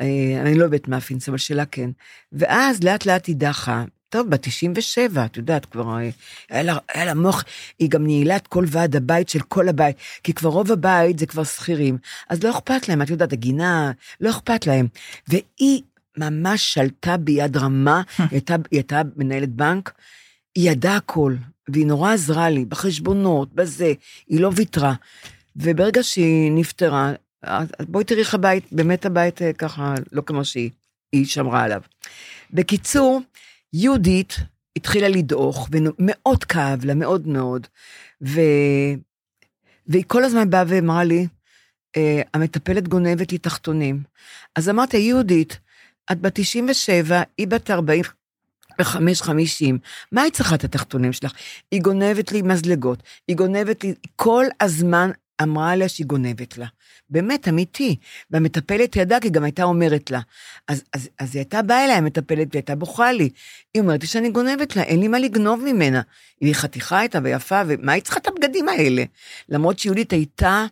[0.00, 0.06] אה,
[0.40, 1.90] אני לא אוהבת מאפינס, אבל שלה כן.
[2.32, 3.84] ואז לאט לאט היא דחה.
[4.14, 6.10] טוב, בת 97, את יודעת, כבר אה,
[6.50, 7.44] היה לה, היה לה מוח,
[7.78, 11.26] היא גם ניהלה את כל ועד הבית של כל הבית, כי כבר רוב הבית זה
[11.26, 11.98] כבר שכירים,
[12.28, 14.86] אז לא אכפת להם, את יודעת, הגינה, לא אכפת להם.
[15.28, 15.82] והיא
[16.16, 19.92] ממש שלטה ביד רמה, היא הייתה, היא הייתה מנהלת בנק,
[20.54, 21.34] היא ידעה הכל,
[21.68, 23.92] והיא נורא עזרה לי, בחשבונות, בזה,
[24.28, 24.94] היא לא ויתרה.
[25.56, 27.12] וברגע שהיא נפטרה,
[27.80, 30.70] בואי תראי איך הבית, באמת הבית אה, ככה, לא כמו שהיא,
[31.12, 31.80] היא שמרה עליו.
[32.52, 33.20] בקיצור,
[33.74, 34.36] יהודית
[34.76, 37.66] התחילה לדעוך, ומאוד כאב לה, מאוד מאוד.
[38.22, 38.40] ו...
[39.86, 41.26] והיא כל הזמן באה ואמרה לי,
[41.96, 44.02] אה, המטפלת גונבת לי תחתונים.
[44.56, 45.58] אז אמרתי, יהודית,
[46.12, 48.02] את בת 97, היא בת 40,
[48.80, 49.78] וחמש חמישים,
[50.12, 51.32] מה היא צריכה את התחתונים שלך?
[51.70, 55.10] היא גונבת לי מזלגות, היא גונבת לי, כל הזמן
[55.42, 56.66] אמרה עליה שהיא גונבת לה.
[57.10, 57.96] באמת, אמיתי.
[58.30, 60.20] והמטפלת ידעה, כי גם הייתה אומרת לה.
[60.68, 63.28] אז, אז, אז היא הייתה באה אליי, המטפלת, והיא הייתה בוכה לי.
[63.74, 66.02] היא אומרת לי שאני גונבת לה, אין לי מה לגנוב ממנה.
[66.40, 69.04] היא חתיכה הייתה ויפה, ומה היא צריכה את הבגדים האלה?
[69.48, 70.66] למרות שיהודית הייתה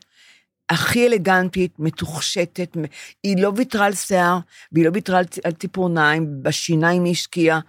[0.70, 2.76] הכי אלגנטית, מתוכשטת,
[3.22, 4.38] היא לא ויתרה על שיער,
[4.72, 7.60] והיא לא ויתרה על, על ציפורניים, בשיניים היא השקיעה.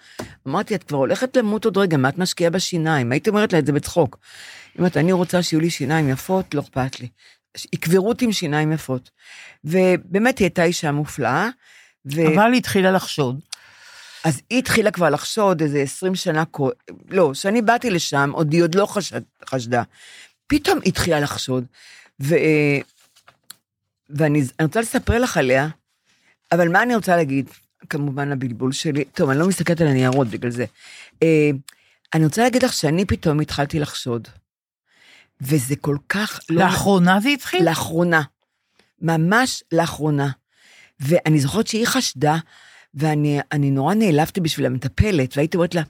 [0.47, 3.12] אמרתי, את כבר הולכת למות עוד רגע, מה את משקיעה בשיניים?
[3.12, 4.17] הייתי אומרת לה את זה בצחוק.
[4.73, 7.08] היא אומרת, אני רוצה שיהיו לי שיניים יפות, לא אכפת לי.
[7.73, 9.10] יקברו אותי עם שיניים יפות.
[9.63, 11.49] ובאמת היא הייתה אישה מופלאה.
[12.15, 12.27] ו...
[12.27, 13.39] אבל היא התחילה לחשוד.
[14.23, 16.43] אז היא התחילה כבר לחשוד איזה 20 שנה,
[17.10, 19.84] לא, כשאני באתי לשם, עוד היא עוד לא חשד, חשדה.
[20.47, 21.65] פתאום היא התחילה לחשוד.
[22.21, 22.36] ו...
[24.10, 25.67] ואני אני רוצה לספר לך עליה,
[26.52, 27.49] אבל מה אני רוצה להגיד?
[27.89, 30.65] כמובן הבלבול שלי, טוב, אני לא מסתכלת על הניירות בגלל זה.
[31.23, 31.49] אה,
[32.13, 34.28] אני רוצה להגיד לך שאני פתאום התחלתי לחשוד.
[35.41, 36.63] וזה כל כך לא...
[36.63, 37.65] לאחרונה זה התחיל?
[37.65, 38.21] לאחרונה.
[39.02, 40.30] ממש לאחרונה.
[40.99, 42.38] ואני זוכרת שהיא חשדה,
[42.93, 45.82] ואני אני נורא נעלבתי בשביל המטפלת, והייתי אומרת לה,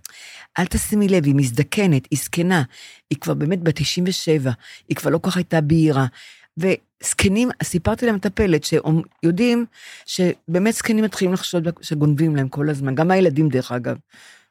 [0.59, 2.63] אל תשימי לב, היא מזדקנת, היא זקנה,
[3.09, 4.51] היא כבר באמת בת 97,
[4.89, 6.05] היא כבר לא כל כך הייתה בהירה.
[6.57, 9.65] וזקנים, סיפרתי למטפלת שיודעים
[10.05, 13.95] שבאמת זקנים מתחילים לחשוד שגונבים להם כל הזמן, גם הילדים דרך אגב.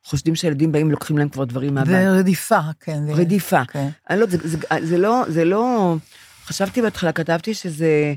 [0.04, 1.92] חושדים שהילדים באים ולוקחים להם כבר דברים מהבית.
[1.92, 3.02] זה רדיפה, כן.
[3.08, 3.64] רדיפה.
[3.64, 3.88] כן.
[4.10, 5.96] אני לא, זה, זה, זה לא, זה לא,
[6.46, 8.14] חשבתי בהתחלה, כתבתי שזה,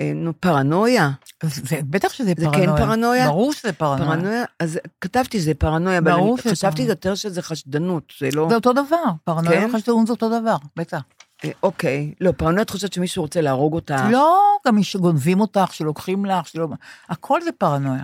[0.00, 1.10] אה, נו, פרנויה.
[1.42, 2.76] זה, בטח שזה זה כן פרנויה.
[2.76, 3.26] פרנויה?
[3.26, 4.10] ברור שזה פרנויה.
[4.10, 6.92] פרנויה, אז כתבתי שזה פרנויה, אבל ברור אני שזה חשבתי פרנויה.
[6.92, 8.46] יותר שזה חשדנות, זה לא...
[8.48, 9.70] זה אותו דבר, פרנויה כן?
[9.70, 11.00] וחשדנות זה אותו דבר, בטח.
[11.44, 14.08] אה, אוקיי, לא, פרנויה את חושבת שמישהו רוצה להרוג אותה.
[14.10, 16.68] לא, גם מי שגונבים אותך, שלוקחים לך, שלא...
[17.08, 18.02] הכל זה פרנויה.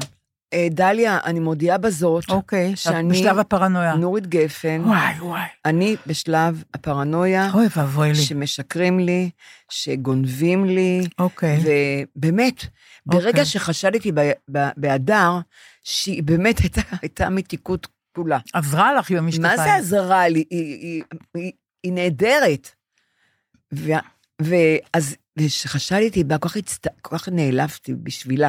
[0.53, 3.95] אה, דליה, אני מודיעה בזאת, אוקיי, שאני- בשלב הפרנויה.
[3.95, 5.41] נורית גפן, וואי, וואי.
[5.65, 8.15] אני בשלב הפרנויה, אוי ואבוי לי.
[8.15, 9.31] שמשקרים לי,
[9.69, 11.59] שגונבים לי, אוקיי.
[12.17, 12.65] ובאמת,
[13.07, 13.45] ברגע אוקיי.
[13.45, 14.12] שחשדתי
[14.77, 15.38] בהדר,
[15.85, 17.87] שהיא באמת הייתה, הייתה מתיקות
[18.17, 18.38] כולה.
[18.53, 19.57] עזרה לך עם המשקפיים.
[19.59, 20.45] מה זה עזרה לי?
[20.51, 21.03] היא, היא,
[21.35, 22.69] היא, היא נהדרת.
[23.75, 23.93] ו-
[24.43, 26.87] ואז, וכשחשדתי בה, כל כך, הצט...
[27.03, 28.49] כל כך נעלבתי בשבילה,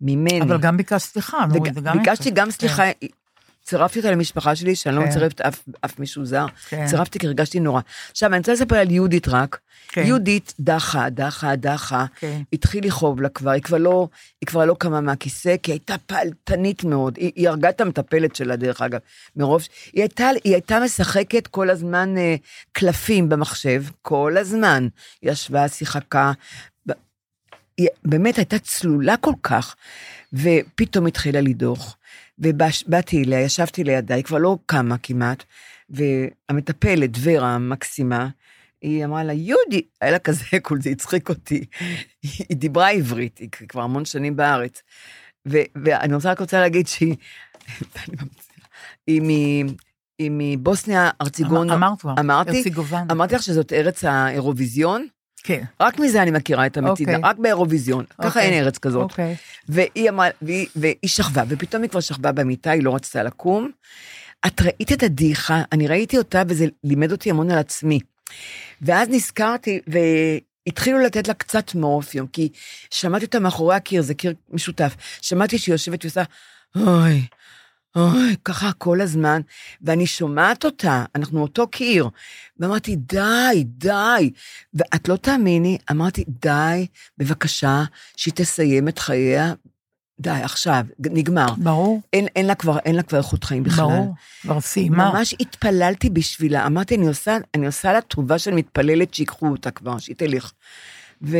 [0.00, 0.42] ממני.
[0.42, 1.98] אבל גם ביקשת סליחה, נורית, זה גם...
[1.98, 2.30] ביקשתי.
[2.30, 2.82] גם סליחה,
[3.62, 5.08] צירפתי אותה למשפחה שלי, שאני לא כן.
[5.08, 6.46] מצרפת אף, אף מישהו זר.
[6.68, 6.86] כן.
[6.86, 7.80] צירפתי כי הרגשתי נורא.
[8.10, 9.58] עכשיו, אני רוצה לספר על יהודית רק.
[9.88, 10.02] כן.
[10.06, 12.06] יהודית דחה, דחה, דחה.
[12.16, 12.42] כן.
[12.52, 14.08] התחיל לכאוב לה כבר, היא כבר לא,
[14.40, 17.16] היא כבר לא קמה מהכיסא, כי היא הייתה פעלתנית מאוד.
[17.16, 19.00] היא, היא הרגה את המטפלת שלה, דרך אגב,
[19.36, 19.62] מרוב...
[19.92, 22.36] היא הייתה, היא הייתה משחקת כל הזמן אה,
[22.72, 24.88] קלפים במחשב, כל הזמן.
[25.22, 26.32] ישבה, שיחקה.
[26.88, 26.92] ב-
[27.78, 29.76] היא באמת הייתה צלולה כל כך,
[30.32, 31.96] ופתאום התחילה לדוח.
[32.38, 35.44] ובאתי אליה, ישבתי לידה, היא כבר לא קמה כמעט,
[35.90, 38.28] והמטפלת, ורה המקסימה,
[38.82, 41.64] היא אמרה לה, יהודי, היה לה כזה קול, זה הצחיק אותי.
[42.22, 44.82] היא דיברה עברית, היא כבר המון שנים בארץ.
[45.48, 47.16] ו- ואני רוצה רק רוצה להגיד שהיא,
[49.06, 51.70] היא מבוסניה ארציגון.
[51.70, 52.14] אמר- אמרת כבר.
[52.20, 52.50] אמרתי?
[52.56, 53.06] הרציגובן.
[53.10, 55.06] אמרתי לך שזאת ארץ האירוויזיון?
[55.42, 55.64] כן.
[55.80, 57.30] רק מזה אני מכירה את המצידה, אוקיי.
[57.30, 58.04] רק באירוויזיון.
[58.18, 58.42] ככה אוקיי.
[58.42, 59.02] אין ארץ כזאת.
[59.02, 59.36] אוקיי.
[59.68, 63.70] והיא אמרה, והיא, והיא שכבה, ופתאום היא כבר שכבה במיטה, היא לא רצתה לקום.
[64.46, 68.00] את ראית את הדעיכה, אני ראיתי אותה וזה לימד אותי המון על עצמי.
[68.82, 69.80] ואז נזכרתי,
[70.66, 72.48] והתחילו לתת לה קצת מורפיום, כי
[72.90, 74.96] שמעתי אותה מאחורי הקיר, זה קיר משותף.
[75.20, 76.22] שמעתי שהיא יושבת ועושה,
[76.76, 77.26] אוי,
[77.96, 79.40] אוי, ככה כל הזמן,
[79.82, 82.08] ואני שומעת אותה, אנחנו אותו קיר.
[82.58, 84.30] ואמרתי, די, די.
[84.74, 86.86] ואת לא תאמיני, אמרתי, די,
[87.18, 87.84] בבקשה,
[88.16, 89.52] שהיא תסיים את חייה.
[90.20, 91.46] די, עכשיו, נגמר.
[91.56, 93.84] ברור, אין, אין, לה כבר, אין לה כבר איכות חיים בכלל.
[93.84, 94.14] ברור.
[94.42, 95.10] כבר סיימה.
[95.10, 96.66] ממש התפללתי בשבילה.
[96.66, 100.52] אמרתי, אני עושה, אני עושה לה טובה שאני מתפללת שיקחו אותה כבר, שהיא תלך.
[101.22, 101.36] ו,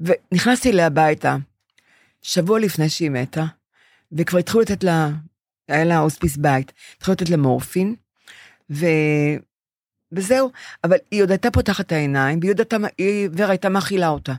[0.00, 1.36] ונכנסתי אליה הביתה,
[2.22, 3.44] שבוע לפני שהיא מתה,
[4.12, 5.10] וכבר התחילו לתת לה,
[5.68, 7.94] היה לה הוספיס בית, התחילו לתת לה מורפין,
[8.70, 8.86] ו...
[10.12, 10.50] וזהו.
[10.84, 14.32] אבל היא עוד הייתה פותחת את העיניים, והיא עוד הייתה, היא, ורה הייתה מאכילה אותה.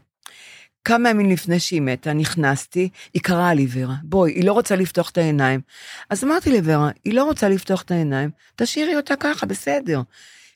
[0.85, 5.09] כמה ימים לפני שהיא מתה, נכנסתי, היא קראה לי, ורה, בואי, היא לא רוצה לפתוח
[5.09, 5.61] את העיניים.
[6.09, 10.01] אז אמרתי לוורה, היא לא רוצה לפתוח את העיניים, תשאירי אותה ככה, בסדר.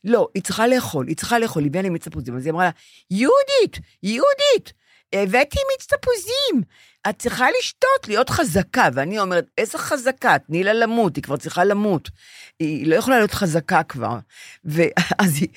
[0.04, 2.06] לא, היא צריכה לאכול, היא צריכה לאכול, היא הביאה לי מיץ.
[2.36, 2.70] אז היא אמרה לה,
[3.10, 4.72] יהודית, יהודית,
[5.22, 6.62] הבאתי מיץ תפוזים,
[7.08, 8.88] את צריכה לשתות, להיות חזקה.
[8.94, 10.38] ואני אומרת, איזה חזקה?
[10.38, 12.10] תני לה למות, היא כבר צריכה למות.
[12.58, 14.18] היא לא יכולה להיות חזקה כבר.
[14.64, 15.48] ואז היא,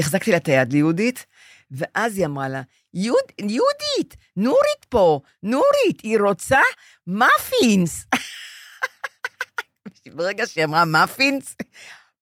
[0.00, 1.26] החזקתי לה את היד ליהודית,
[1.70, 2.62] ואז היא אמרה לה,
[2.94, 6.60] יהוד, יהודית, נורית פה, נורית, היא רוצה
[7.06, 8.06] מאפינס.
[10.16, 11.56] ברגע שהיא אמרה מאפינס,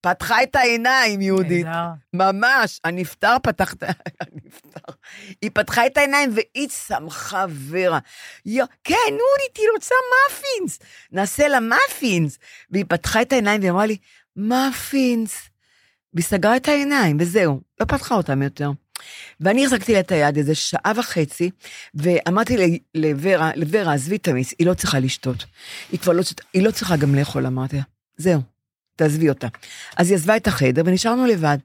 [0.00, 1.66] פתחה את העיניים, יהודית.
[2.14, 3.82] ממש, הנפטר פתח את.
[4.20, 4.92] הנפטר.
[5.42, 7.98] היא פתחה את העיניים והיא שמחה ורה.
[8.46, 10.78] יו, כן, נורית, היא רוצה מאפינס.
[11.12, 12.38] נעשה לה מאפינס.
[12.70, 13.96] והיא פתחה את העיניים והיא אמרה לי,
[14.36, 15.32] מאפינס.
[16.14, 18.70] והיא סגרה את העיניים, וזהו, לא פתחה אותם יותר.
[19.40, 21.50] ואני החזקתי לה את היד איזה שעה וחצי,
[21.94, 25.44] ואמרתי לוורה, לוורה, עזבי את המיס, היא לא צריכה לשתות.
[25.92, 27.82] היא כבר לא, שת- היא לא צריכה גם לאכול, אמרתי לה.
[28.16, 28.40] זהו,
[29.00, 29.48] תעזבי אותה.
[29.96, 31.58] אז היא עזבה את החדר ונשארנו לבד.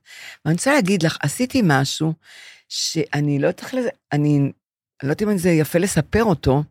[0.45, 2.13] ואני רוצה להגיד לך, עשיתי משהו
[2.69, 4.51] שאני לא יודעת לזה, אני
[5.03, 6.63] לא יודעת אם זה יפה לספר אותו,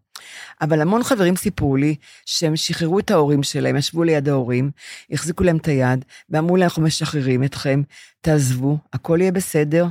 [0.60, 1.94] אבל המון חברים סיפרו לי
[2.26, 4.70] שהם שחררו את ההורים שלהם, ישבו ליד ההורים,
[5.10, 7.82] החזיקו להם את היד, ואמרו להם, אנחנו משחררים אתכם,
[8.20, 9.86] תעזבו, הכל יהיה בסדר,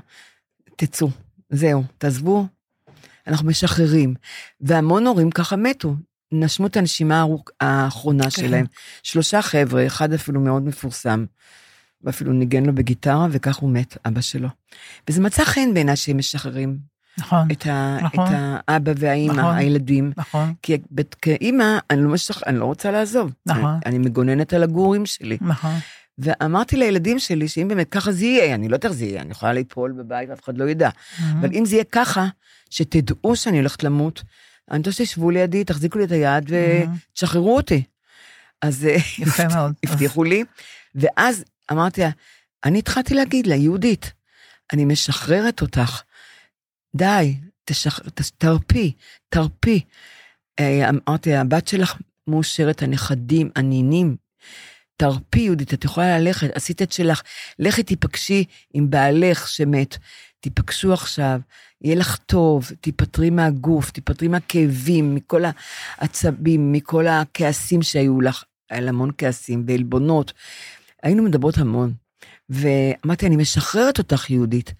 [0.75, 1.09] תצאו,
[1.49, 2.45] זהו, תעזבו,
[3.27, 4.13] אנחנו משחררים.
[4.61, 5.95] והמון הורים ככה מתו,
[6.33, 7.25] נשמו את הנשימה
[7.61, 8.29] האחרונה כן.
[8.29, 8.65] שלהם.
[9.03, 11.25] שלושה חבר'ה, אחד אפילו מאוד מפורסם,
[12.03, 14.49] ואפילו ניגן לו בגיטרה, וכך הוא מת, אבא שלו.
[15.09, 16.77] וזה מצא חן בעיניי שהם משחררים
[17.17, 18.27] נכון, את, ה, נכון.
[18.27, 18.31] את
[18.67, 19.55] האבא והאימא, נכון.
[19.55, 20.11] הילדים.
[20.17, 20.77] נכון, כי
[21.21, 22.15] כאימא, אני לא.
[22.45, 23.33] אני לא רוצה לעזוב.
[23.45, 23.65] נכון.
[23.65, 25.37] אני, אני מגוננת על הגורים שלי.
[25.41, 25.73] נכון.
[26.17, 29.31] ואמרתי לילדים שלי, שאם באמת ככה זה יהיה, אני לא יודעת איך זה יהיה, אני
[29.31, 30.89] יכולה ליפול בבית, אף אחד לא ידע.
[31.39, 32.27] אבל אם זה יהיה ככה,
[32.69, 34.23] שתדעו שאני הולכת למות,
[34.71, 36.51] אני רוצה שתשבו לידי, תחזיקו לי את היד
[37.11, 37.83] ותשחררו אותי.
[38.61, 39.73] אז אה, יפה מאוד.
[39.85, 40.43] הבטיחו לי,
[40.95, 42.09] ואז אמרתי לה,
[42.65, 44.13] אני התחלתי להגיד לה, יהודית,
[44.73, 46.01] אני משחררת אותך.
[46.95, 47.35] די.
[48.37, 48.91] תרפי,
[49.29, 49.81] תרפי.
[50.59, 51.97] אה, אמרתי לה, הבת שלך
[52.27, 54.15] מאושרת, הנכדים, הנינים.
[54.97, 57.21] תרפי, יהודית, את יכולה ללכת, עשית את שלך.
[57.59, 59.97] לכי תיפגשי עם בעלך שמת.
[60.43, 61.39] תיפגשו עכשיו,
[61.81, 65.41] יהיה לך טוב, תיפטרי מהגוף, תיפטרי מהכאבים, מכל
[65.97, 68.43] העצבים, מכל הכעסים שהיו לך.
[68.69, 70.33] היה לה המון כעסים ועלבונות.
[71.03, 71.93] היינו מדברות המון.
[72.49, 74.73] ואמרתי, אני משחררת אותך, יהודית.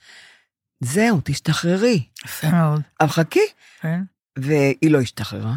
[0.80, 2.04] זהו, תשתחררי.
[2.26, 2.82] יפה מאוד.
[3.00, 3.46] אבל חכי.
[3.82, 4.02] כן.
[4.40, 5.56] והיא לא השתחררה.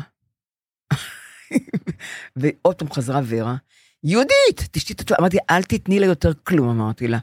[2.37, 3.57] ועוד פעם חזרה ורה,
[4.07, 5.21] יהודית, תשתי את התואר.
[5.21, 7.19] אמרתי, אל תתני לה יותר כלום, אמרתי לה.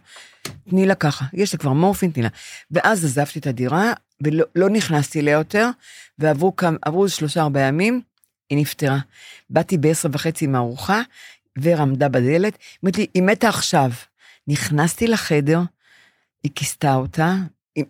[0.69, 2.29] תני לה ככה, יש לה כבר מורפין, תני לה.
[2.71, 3.93] ואז עזבתי את הדירה,
[4.23, 5.69] ולא לא נכנסתי אליה יותר,
[6.19, 8.01] ועברו כמה, שלושה ארבעה ימים,
[8.49, 8.99] היא נפטרה.
[9.49, 11.01] באתי בעשר וחצי עם הארוחה,
[11.57, 13.91] ורה עמדה בדלת, אמרתי לי, היא מתה עכשיו.
[14.47, 15.59] נכנסתי לחדר,
[16.43, 17.35] היא כיסתה אותה,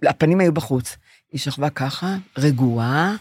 [0.04, 0.98] הפנים היו בחוץ.
[1.32, 3.16] היא שכבה ככה, רגועה,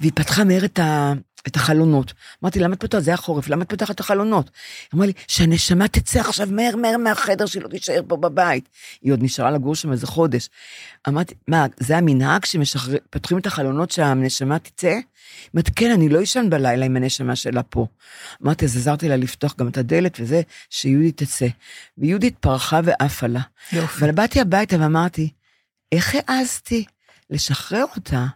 [0.00, 1.12] והיא פתחה מהר את, ה,
[1.46, 2.12] את החלונות.
[2.42, 3.02] אמרתי, למה את פותחת?
[3.02, 4.50] זה היה חורף, למה את פותחת את החלונות?
[4.82, 8.68] היא אמרה לי, שהנשמה תצא עכשיו מהר מהר מהחדר שלא תישאר פה בבית.
[9.02, 10.48] היא עוד נשארה לגור שם איזה חודש.
[11.08, 14.88] אמרתי, מה, זה המנהג שפותחים את החלונות שהנשמה תצא?
[14.88, 15.02] היא
[15.54, 17.86] אומרת, כן, אני לא אשן בלילה עם הנשמה שלה פה.
[18.42, 21.46] אמרתי, אז עזרתי לה לפתוח גם את הדלת וזה, שיהודית תצא.
[21.98, 23.40] ויהודית פרחה ועפה לה.
[23.72, 24.04] יופי.
[24.04, 25.30] אבל באתי הביתה ואמרתי,
[25.92, 26.84] איך העזתי
[27.30, 28.26] לשחרר אותה?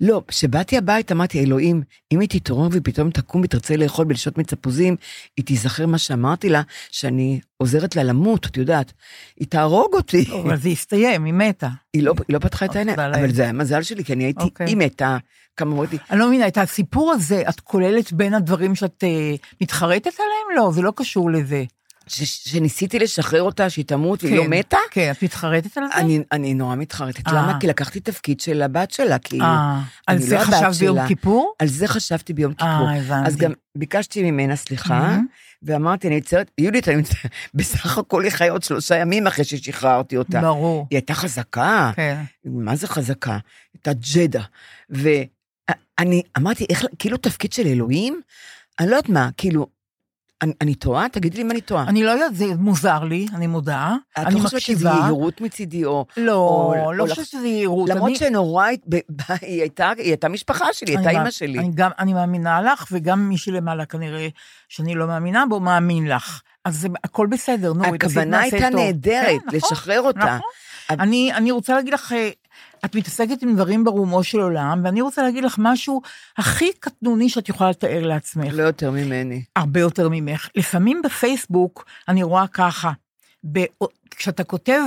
[0.00, 4.96] לא, כשבאתי הביתה אמרתי, אלוהים, אם היא תתעורר ופתאום תקום ותרצה לאכול בלשות מצפוזים,
[5.36, 8.92] היא תיזכר מה שאמרתי לה, שאני עוזרת לה למות, את יודעת.
[9.40, 10.30] היא תהרוג אותי.
[10.42, 11.68] אבל זה הסתיים, היא מתה.
[11.94, 13.18] היא לא, היא לא פתחה את העיניים, תודה לאל.
[13.18, 14.66] אבל זה היה מזל שלי, כי אני הייתי, אוקיי.
[14.66, 15.16] היא מתה,
[15.56, 20.12] כמה אמרתי, אני לא מבינה, את הסיפור הזה, את כוללת בין הדברים שאת אה, מתחרטת
[20.14, 20.56] עליהם?
[20.64, 21.64] לא, זה לא קשור לזה.
[22.06, 25.94] ש- שניסיתי לשחרר אותה, שהיא תמות והיא לא כן, מתה, כן, את מתחרטת על זה?
[26.00, 27.28] אני, אני נורא מתחרטת.
[27.28, 27.32] אה.
[27.32, 27.60] למה?
[27.60, 29.44] כי לקחתי תפקיד של הבת שלה, כאילו.
[29.44, 31.08] אה, על אני זה לא הבת חשבת ביום שלה.
[31.08, 31.54] כיפור?
[31.58, 32.88] על זה חשבתי ביום כיפור.
[32.88, 33.28] אה, הבנתי.
[33.28, 35.26] אז גם ביקשתי ממנה סליחה, מהמם.
[35.62, 40.16] ואמרתי, אני מצטערת, יהודית, אני מצטערת, בסך הכל היא חיה עוד שלושה ימים אחרי ששחררתי
[40.16, 40.40] אותה.
[40.40, 40.86] ברור.
[40.90, 42.20] היא הייתה חזקה, כן.
[42.44, 43.38] מה זה חזקה?
[43.74, 44.42] הייתה ג'דה.
[44.90, 48.20] ואני אמרתי, איך, כאילו תפקיד של אלוהים?
[48.80, 49.66] אני לא יודעת מה, כאילו,
[50.42, 51.08] אני, אני טועה?
[51.08, 51.84] תגידי לי אם אני טועה.
[51.88, 53.94] אני לא יודעת, זה מוזר לי, אני מודה.
[54.12, 54.88] את אני לא חושבת שזה.
[54.88, 56.06] יהירות מצידי, או...
[56.16, 56.34] לא,
[56.86, 57.88] או- לא חושבת שזה יהירות.
[57.88, 61.18] למרות אני- שנורא, הת- ב- ב- היא הייתה, היא הייתה משפחה שלי, היא הייתה מא-
[61.18, 61.58] אימא שלי.
[61.58, 64.28] אני גם, אני מאמינה לך, וגם מי שלמעלה כנראה
[64.68, 66.40] שאני לא מאמינה בו, מאמין לך.
[66.64, 68.70] אז זה, הכל בסדר, נו, הכוונה הייתה.
[68.70, 70.18] נהדרת, כן, נכון, לשחרר אותה.
[70.18, 70.40] נכון.
[70.90, 72.30] אני, אני רוצה להגיד לך, אה,
[72.84, 76.02] את מתעסקת עם דברים ברומו של עולם, ואני רוצה להגיד לך משהו
[76.38, 78.52] הכי קטנוני שאת יכולה לתאר לעצמך.
[78.52, 79.42] לא יותר ממני.
[79.56, 80.48] הרבה יותר ממך.
[80.56, 82.92] לפעמים בפייסבוק אני רואה ככה,
[83.52, 83.60] ב...
[84.10, 84.82] כשאתה כותב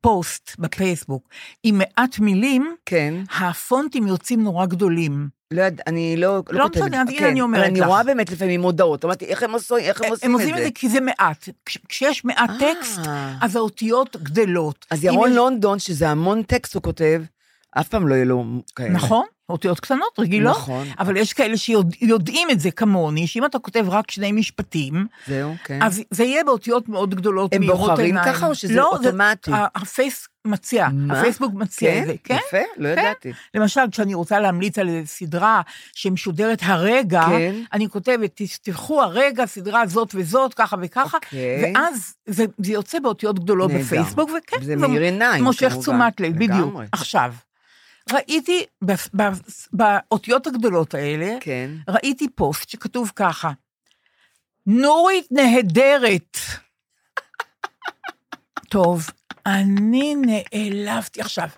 [0.00, 1.28] פוסט בפייסבוק
[1.62, 3.14] עם מעט מילים, כן.
[3.40, 5.37] הפונטים יוצאים נורא גדולים.
[5.50, 6.82] לא יודע, אני לא, לא כותבת.
[6.82, 7.86] משנה, הנה כן, אני אומרת אבל אני לך.
[7.86, 10.60] רואה באמת לפעמים מודעות, אמרתי, איך הם עושים, איך הם עושים הם את עושים זה?
[10.62, 11.48] את זה כי זה מעט.
[11.66, 12.56] כש- כשיש מעט אה.
[12.74, 13.00] טקסט,
[13.42, 14.86] אז האותיות גדלות.
[14.90, 17.22] אז ירון לונדון, שזה המון טקסט הוא כותב,
[17.70, 18.44] אף פעם לא יהיה לו
[18.76, 18.88] כאלה.
[18.90, 20.56] נכון, אותיות קטנות, רגילות.
[20.56, 20.86] נכון.
[20.98, 25.82] אבל יש כאלה שיודעים את זה כמוני, שאם אתה כותב רק שני משפטים, זהו, כן.
[25.82, 28.32] אז זה יהיה באותיות מאוד גדולות, הם בוחרים עיניים.
[28.34, 29.52] ככה או שזה לא, אוטומטי?
[29.52, 31.18] ה- הפייס מציע, מה?
[31.18, 32.02] הפייסבוק מציע כן?
[32.02, 32.36] את זה, כן?
[32.48, 33.00] יפה, לא כן.
[33.00, 33.32] ידעתי.
[33.54, 35.60] למשל, כשאני רוצה להמליץ על סדרה
[35.94, 37.54] שמשודרת הרגע, כן.
[37.72, 41.72] אני כותבת, תפתחו הרגע, סדרה זאת וזאת, ככה וככה, אוקיי.
[41.74, 43.84] ואז זה, זה יוצא באותיות גדולות נהדר.
[43.84, 45.74] בפייסבוק, וכן, זה עיניים, מושך.
[45.80, 46.74] תשומת לב, בדיוק.
[46.92, 47.32] עכשיו,
[48.12, 48.64] ראיתי
[49.72, 51.70] באותיות הגדולות האלה, כן.
[51.88, 53.50] ראיתי פוסט שכתוב ככה,
[54.66, 56.36] נורית נהדרת.
[58.70, 59.10] טוב,
[59.46, 61.48] אני נעלבתי עכשיו.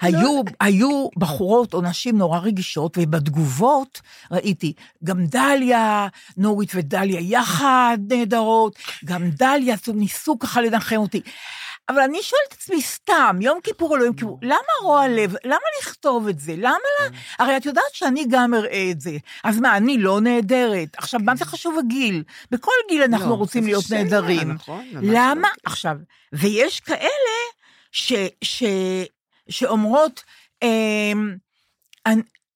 [0.00, 4.72] היו, היו בחורות או נשים נורא רגישות, ובתגובות ראיתי,
[5.04, 11.20] גם דליה, נורית ודליה יחד נהדרות, גם דליה, ניסו ככה לנחם אותי.
[11.88, 15.34] אבל אני שואלת את עצמי סתם, יום כיפור או לא יום כיפור, למה רוע לב?
[15.44, 16.54] למה לכתוב את זה?
[16.56, 17.08] למה לה...
[17.38, 19.16] הרי את יודעת שאני גם אראה את זה.
[19.44, 20.88] אז מה, אני לא נהדרת?
[20.96, 22.22] עכשיו, מה זה חשוב הגיל?
[22.50, 24.52] בכל גיל אנחנו לא, רוצים להיות שאלה, נהדרים.
[24.52, 25.48] נכון, ממש למה?
[25.48, 25.62] לא.
[25.64, 25.96] עכשיו,
[26.32, 27.38] ויש כאלה
[27.92, 28.12] ש,
[28.44, 28.62] ש,
[29.48, 30.22] שאומרות,
[30.62, 31.12] אה,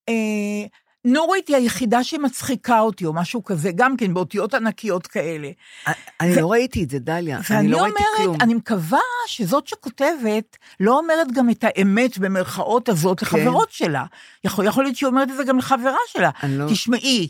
[0.09, 0.15] אה,
[1.05, 5.51] נורית היא היחידה שמצחיקה אותי, או משהו כזה, גם כן באותיות ענקיות כאלה.
[6.21, 7.37] אני לא ראיתי את זה, דליה.
[7.37, 8.27] אני ואני לא ראיתי כלום.
[8.27, 14.05] אומרת, אני מקווה שזאת שכותבת לא אומרת גם את האמת במרכאות הזאת לחברות שלה.
[14.45, 16.31] יכול, להיות שהיא אומרת את זה גם לחברה שלה.
[16.49, 17.29] לא- תשמעי,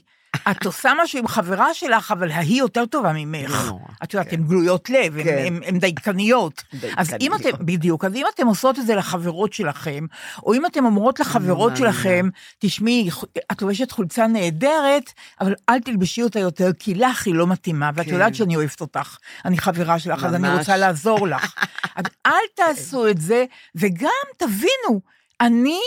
[0.51, 3.51] את עושה משהו עם חברה שלך, אבל ההיא יותר טובה ממך.
[3.71, 4.37] לא את יודעת, כן.
[4.37, 5.79] הן גלויות לב, הן- כן.
[5.79, 6.63] דייקניות.
[6.97, 7.35] אז אם.
[7.35, 10.07] אתם, בדיוק, אז אם אתם עושות את זה לחברות שלכם,
[10.43, 11.77] או אם אתם אומרות לחברות.
[11.77, 13.09] שלכם, תשמעי,
[13.53, 18.07] את לובשת חולצה נהדרת, אבל אל תלבשי אותה יותר, כי לך היא לא מתאימה, ואת
[18.07, 18.13] כן.
[18.13, 19.17] יודעת שאני אוהבת אותך.
[19.45, 20.59] אני חברה שלך, אז אני.
[20.59, 21.55] רוצה לעזור לך.
[21.97, 25.01] אז אל תעשו את זה, וגם תבינו,
[25.41, 25.81] אני...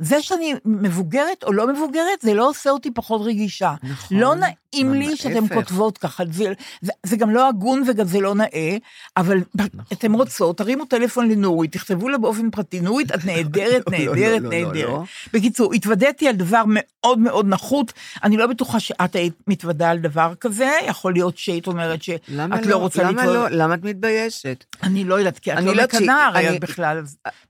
[0.00, 3.74] זה שאני מבוגרת או לא מבוגרת, זה לא עושה אותי פחות רגישה.
[3.82, 4.18] נכון.
[4.18, 5.54] לא נעים לי ההפך.
[5.54, 8.76] כותבות ככה, זה, זה, זה גם לא הגון וגם זה לא נאה,
[9.16, 9.80] אבל נכון.
[9.92, 14.42] אתם רוצות, תרימו טלפון לנורית, תכתבו לה באופן פרטי, נורית, את נהדרת, לא, לא, נהדרת,
[14.42, 14.88] לא, לא, נהדרת.
[14.88, 15.02] לא.
[15.32, 17.92] בקיצור, התוודעתי על דבר מאוד מאוד נחות,
[18.24, 22.60] אני לא בטוחה שאת היית מתוודה על דבר כזה, יכול להיות שהיית אומרת שאת למה
[22.60, 23.32] לא רוצה למה להתוודע.
[23.32, 23.48] לא?
[23.50, 24.64] למה את מתביישת?
[24.82, 27.02] אני לא יודעת, כי את אני לא לא מקנאה הרי בכלל,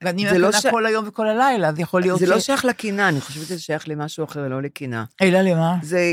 [0.03, 2.40] ואני לא מקנאה כל היום וכל הלילה, אז יכול להיות זה ש...
[2.41, 5.05] לא שייך לקנאה, אני חושבת שזה שייך למשהו אחר, לא לקנאה.
[5.23, 5.77] אלא למה?
[5.83, 6.13] זה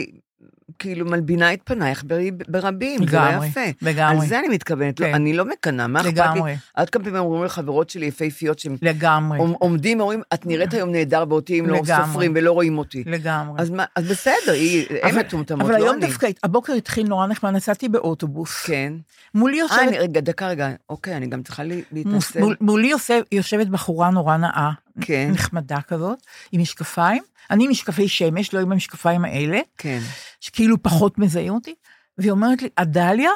[0.80, 3.60] כאילו מלבינה את פנייך בר- ברבים, זה לא לגמרי, יפה.
[3.82, 4.22] לגמרי.
[4.22, 5.13] על זה אני מתכוונת, לא, כן.
[5.13, 6.22] אני לא מקנאה, מה אכפת לי?
[6.22, 6.56] לגמרי.
[6.74, 10.92] עד כמה פעמים אומרים לחברות שלי יפהפיות שהם לגמרי, עומ- עומדים, אומרים, את נראית היום
[10.92, 12.06] נהדר ואותי הם לא לגמרי.
[12.08, 13.04] סופרים ולא רואים אותי.
[13.06, 13.62] לגמרי.
[13.62, 16.06] אז מה, אז בסדר, היא- הן אבל- מטומטמות, אבל לא היום אני.
[16.08, 18.63] דווקא, הבוקר התחיל נורא נחמד, נסעתי באוטובוס.
[18.66, 18.94] כן.
[19.36, 20.70] מולי אה, יושבת, אני- רגע, דקה, רגע.
[20.90, 22.40] אוקיי, אני גם צריכה להתנצל.
[22.40, 26.19] מול- מולי יושב- יושבת בחורה נורא נאה, כן, נחמדה כזאת,
[26.51, 27.23] עם משקפיים.
[27.51, 29.99] אני עם משקפי שמש, לא עם המשקפיים האלה, כן.
[30.39, 31.75] שכאילו פחות מזהים אותי,
[32.17, 33.29] והיא אומרת לי, עדליה?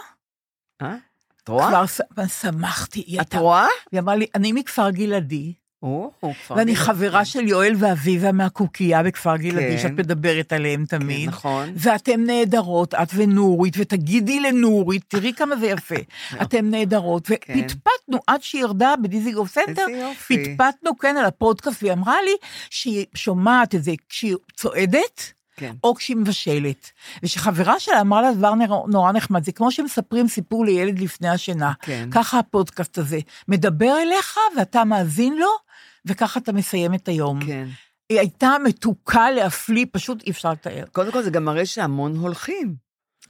[0.81, 0.95] אה?
[1.43, 1.85] את רואה?
[2.09, 3.67] כבר שמחתי, היא את הייתה, רואה?
[3.91, 6.11] היא אמרה לי, אני מכפר גלעדי, או,
[6.49, 6.75] ואני.
[6.75, 9.77] חברה של יואל ואביבה מהקוקייה בכפר גלעדי, כן.
[9.77, 11.29] שאת מדברת עליהם כן, תמיד.
[11.29, 11.69] נכון.
[11.75, 15.95] ואתן נהדרות, את ונורית, ותגידי לנורית, תראי כמה זה יפה.
[16.41, 17.59] אתן נהדרות, כן.
[17.59, 19.85] ופטפטנו עד שהיא ירדה בדיזיגוף סנטר.
[20.27, 22.35] פטפטנו, כן, על הפודקאסט, והיא אמרה לי
[22.69, 25.75] שהיא שומעת את זה כשהיא צועדת, כן.
[25.83, 26.91] או כשהיא מבשלת.
[27.23, 28.53] ושחברה שלה אמרה לה דבר
[28.87, 31.71] נורא נחמד, זה כמו שמספרים סיפור לילד לפני השינה.
[31.81, 32.09] כן.
[32.11, 33.19] ככה הפודקאסט הזה.
[33.47, 35.70] מדבר אליך ואתה מאזין לו,
[36.05, 37.45] וככה אתה מסיים את היום.
[37.45, 37.67] כן.
[38.09, 40.85] היא הייתה מתוקה להפליא, פשוט אי אפשר לתאר.
[40.91, 42.75] קודם כל זה גם מראה שהמון הולכים.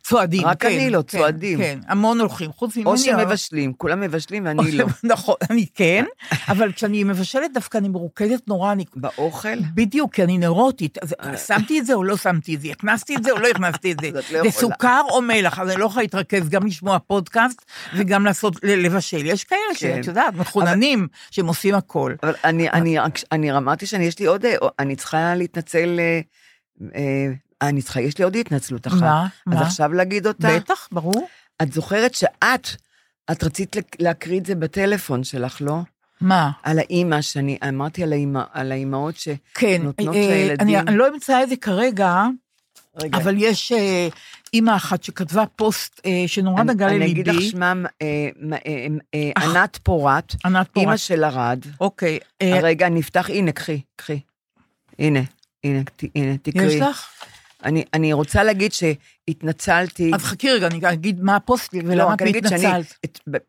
[0.03, 0.67] צועדים, רק כן.
[0.67, 1.57] אני לא, כן, צועדים.
[1.57, 2.89] כן, המון הולכים, חוץ ממני.
[2.89, 4.85] או שמבשלים, כולם מבשלים ואני לא.
[5.03, 6.05] נכון, אני כן,
[6.51, 8.85] אבל כשאני מבשלת דווקא אני מרוכזת נורא, אני...
[8.95, 9.59] באוכל?
[9.73, 11.15] בדיוק, כי אני נוירוטית, אז
[11.47, 13.97] שמתי את זה או לא שמתי את זה, הכנסתי את זה או לא הכנסתי את
[14.01, 14.51] זה, לא זה.
[14.51, 17.61] סוכר או מלח, אז אני לא יכולה להתרכז גם לשמוע פודקאסט
[17.97, 19.25] וגם לעשות, לבשל.
[19.25, 19.75] יש כאלה כן.
[19.75, 22.13] שאת יודעת, מחוננים, שהם עושים הכל.
[22.23, 26.19] אבל אני, אני, רק- אני אמרתי שאני, יש לי עוד, אה, אני צריכה להתנצל, אה,
[26.95, 27.27] אה,
[27.61, 29.01] אני צריכה, יש לי עוד התנצלות אחת.
[29.01, 29.23] מה?
[29.47, 29.61] אז מה?
[29.61, 30.47] עכשיו להגיד אותה?
[30.55, 31.27] בטח, ברור.
[31.61, 32.67] את זוכרת שאת,
[33.31, 35.77] את רצית להקריא את זה בטלפון שלך, לא?
[36.21, 36.51] מה?
[36.63, 39.27] על האימא, שאני אמרתי על, האימא, על האימהות ש...
[39.53, 40.67] כן, נותנות אה, לילדים.
[40.67, 42.23] אני, אני לא אמצא את זה כרגע,
[43.01, 44.07] רגע, אבל יש אה,
[44.53, 47.11] אימא אחת שכתבה פוסט אה, שנורא נגע אני לליבי.
[47.21, 49.43] אגיד לך שמם, אה, אה, אה, אה, אח.
[49.55, 50.99] ענת פורת, ענת אימא פורט.
[50.99, 51.59] של ארד.
[51.81, 52.19] אוקיי.
[52.41, 54.19] אה, רגע, נפתח, הנה, קחי, קחי.
[54.99, 55.19] הנה,
[55.63, 56.65] הנה, ת- הנה, תקראי.
[56.65, 57.07] יש לך?
[57.65, 58.73] אני, אני רוצה להגיד
[59.29, 60.11] שהתנצלתי.
[60.15, 62.99] אז חכי רגע, אני אגיד מה הפוסט לא, ולמה את מתנצלת.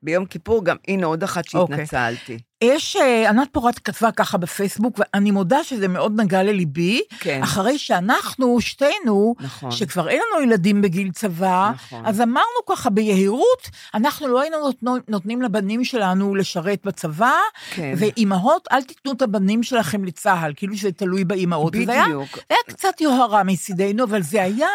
[0.03, 1.77] ביום כיפור גם, הנה עוד אחת אוקיי.
[1.77, 2.39] שהתנצלתי.
[2.65, 7.43] יש, אה, ענת פורט כתבה ככה בפייסבוק, ואני מודה שזה מאוד נגע לליבי, כן.
[7.43, 9.71] אחרי שאנחנו, שתינו, נכון.
[9.71, 12.07] שכבר אין לנו ילדים בגיל צבא, נכון.
[12.07, 13.63] אז אמרנו ככה ביהירות,
[13.95, 17.33] אנחנו לא היינו נותנו, נותנים לבנים שלנו לשרת בצבא,
[17.75, 17.95] כן.
[17.97, 21.73] ואימהות, אל תיתנו את הבנים שלכם לצה"ל, כאילו שזה תלוי באימהות.
[21.83, 22.29] וזה היה- בדיוק.
[22.37, 24.69] זה היה קצת יוהרה מצידנו, אבל זה היה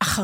[0.00, 0.21] אחרי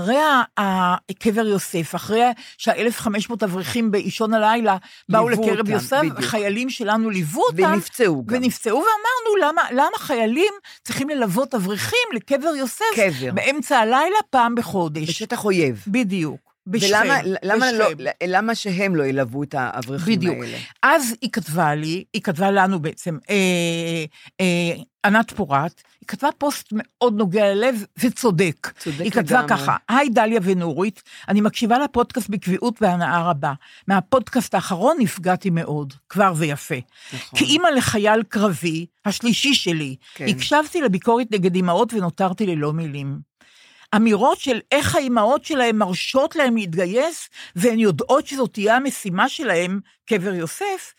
[0.61, 2.23] ה- קבר יוסף, אחרי
[2.59, 3.09] שה-1500
[3.45, 4.77] אברכים באישון הלילה
[5.09, 6.21] באו לקרב אותם, יוסף, בדיוק.
[6.21, 7.63] חיילים שלנו ליוו אותם.
[7.73, 8.37] ונפצעו גם.
[8.37, 10.53] ונפצעו, ואמרנו, למה, למה חיילים
[10.85, 13.33] צריכים ללוות אברכים לקבר יוסף קבר.
[13.35, 15.09] באמצע הלילה פעם בחודש?
[15.09, 15.85] בשטח אויב.
[15.87, 16.48] בדיוק.
[16.71, 16.97] בשכם.
[17.01, 18.05] ולמה למה לא, בשכם.
[18.27, 20.37] למה שהם לא ילוו את האברכים בדיוק.
[20.43, 20.59] האלה?
[20.83, 24.05] אז היא כתבה לי, היא כתבה לנו בעצם, אה,
[24.41, 28.73] אה, ענת פורת, היא כתבה פוסט מאוד נוגע ללב וצודק.
[28.79, 29.49] צודק היא כתבה לגמרי.
[29.49, 33.53] ככה, היי דליה ונורית, אני מקשיבה לפודקאסט בקביעות והנאה רבה.
[33.89, 36.75] מהפודקאסט האחרון נפגעתי מאוד, כבר זה יפה.
[37.13, 37.39] נכון.
[37.39, 40.29] כאימא לחייל קרבי, השלישי שלי, כן.
[40.29, 43.29] הקשבתי לביקורת נגד אמהות ונותרתי ללא מילים.
[43.97, 50.35] אמירות של איך האימהות שלהם מרשות להם להתגייס, והן יודעות שזאת תהיה המשימה שלהם, קבר
[50.35, 50.95] יוסף,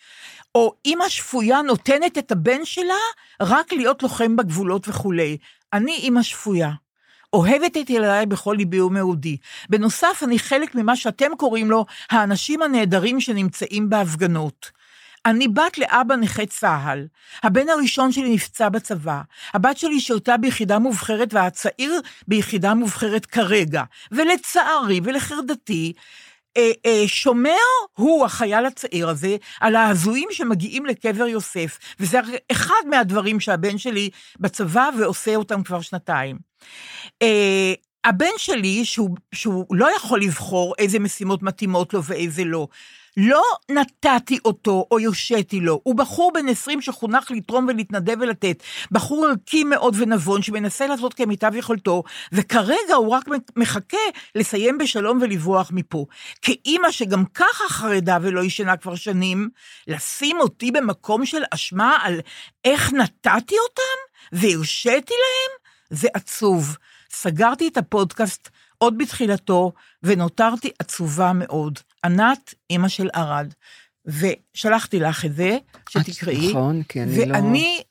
[0.56, 2.94] או אימא שפויה נותנת את הבן שלה
[3.42, 5.38] רק להיות לוחם בגבולות וכולי.
[5.74, 6.72] אני אימא שפויה.
[7.34, 9.38] אוהבת את ילדיי בכל ליבי ומאודי.
[9.70, 14.79] בנוסף, אני חלק ממה שאתם קוראים לו האנשים הנהדרים שנמצאים בהפגנות.
[15.26, 17.08] אני בת לאבא נכה צה"ל.
[17.44, 19.22] הבן הראשון שלי נפצע בצבא.
[19.54, 23.84] הבת שלי שירתה ביחידה מובחרת והצעיר ביחידה מובחרת כרגע.
[24.12, 25.94] ולצערי ולחרדתי,
[26.58, 27.52] אה, אה, שומר
[27.94, 31.80] הוא, החייל הצעיר הזה, על ההזויים שמגיעים לקבר יוסף.
[32.00, 32.20] וזה
[32.52, 34.10] אחד מהדברים שהבן שלי
[34.40, 36.38] בצבא ועושה אותם כבר שנתיים.
[37.22, 37.74] אה,
[38.06, 42.68] הבן שלי, שהוא, שהוא לא יכול לבחור איזה משימות מתאימות לו ואיזה לא,
[43.18, 49.26] לא נתתי אותו או הרשיתי לו, הוא בחור בן 20 שחונך לתרום ולהתנדב ולתת, בחור
[49.26, 53.98] ערכי מאוד ונבון שמנסה לעשות כמיטב יכולתו, וכרגע הוא רק מחכה
[54.36, 56.06] לסיים בשלום ולברוח מפה.
[56.42, 59.50] כאימא שגם ככה חרדה ולא ישנה כבר שנים,
[59.88, 62.20] לשים אותי במקום של אשמה על
[62.66, 64.00] איך נתתי אותם
[64.32, 66.78] והרשיתי להם, זה עצוב.
[67.12, 69.72] סגרתי את הפודקאסט עוד בתחילתו,
[70.04, 71.80] ונותרתי עצובה מאוד.
[72.06, 73.54] ענת, אימא של ערד.
[74.06, 75.58] ושלחתי לך את זה,
[75.90, 76.50] שתקראי.
[76.50, 77.36] נכון, כי אני לא...
[77.36, 77.82] ואני,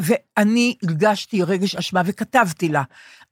[0.00, 2.82] ואני הרגשתי רגש אשמה וכתבתי לה,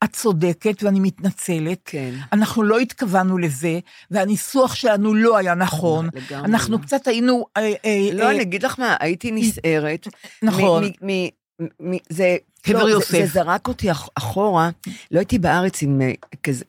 [0.03, 1.79] את צודקת ואני מתנצלת.
[1.85, 2.13] כן.
[2.33, 3.79] אנחנו לא התכוונו לזה,
[4.11, 6.09] והניסוח שלנו לא היה נכון.
[6.13, 6.81] לגמרי אנחנו לא.
[6.83, 7.45] קצת היינו...
[7.57, 10.07] אה, אה, לא, אה, אני אגיד לך מה, הייתי נסערת.
[10.41, 10.83] נכון.
[10.83, 11.27] מ- מ-
[11.61, 12.37] מ- מ- זה...
[12.61, 13.11] קבר לא, זה- יוסף.
[13.11, 14.69] זה זרק אותי אח- אחורה,
[15.11, 16.11] לא הייתי בארץ עם אה,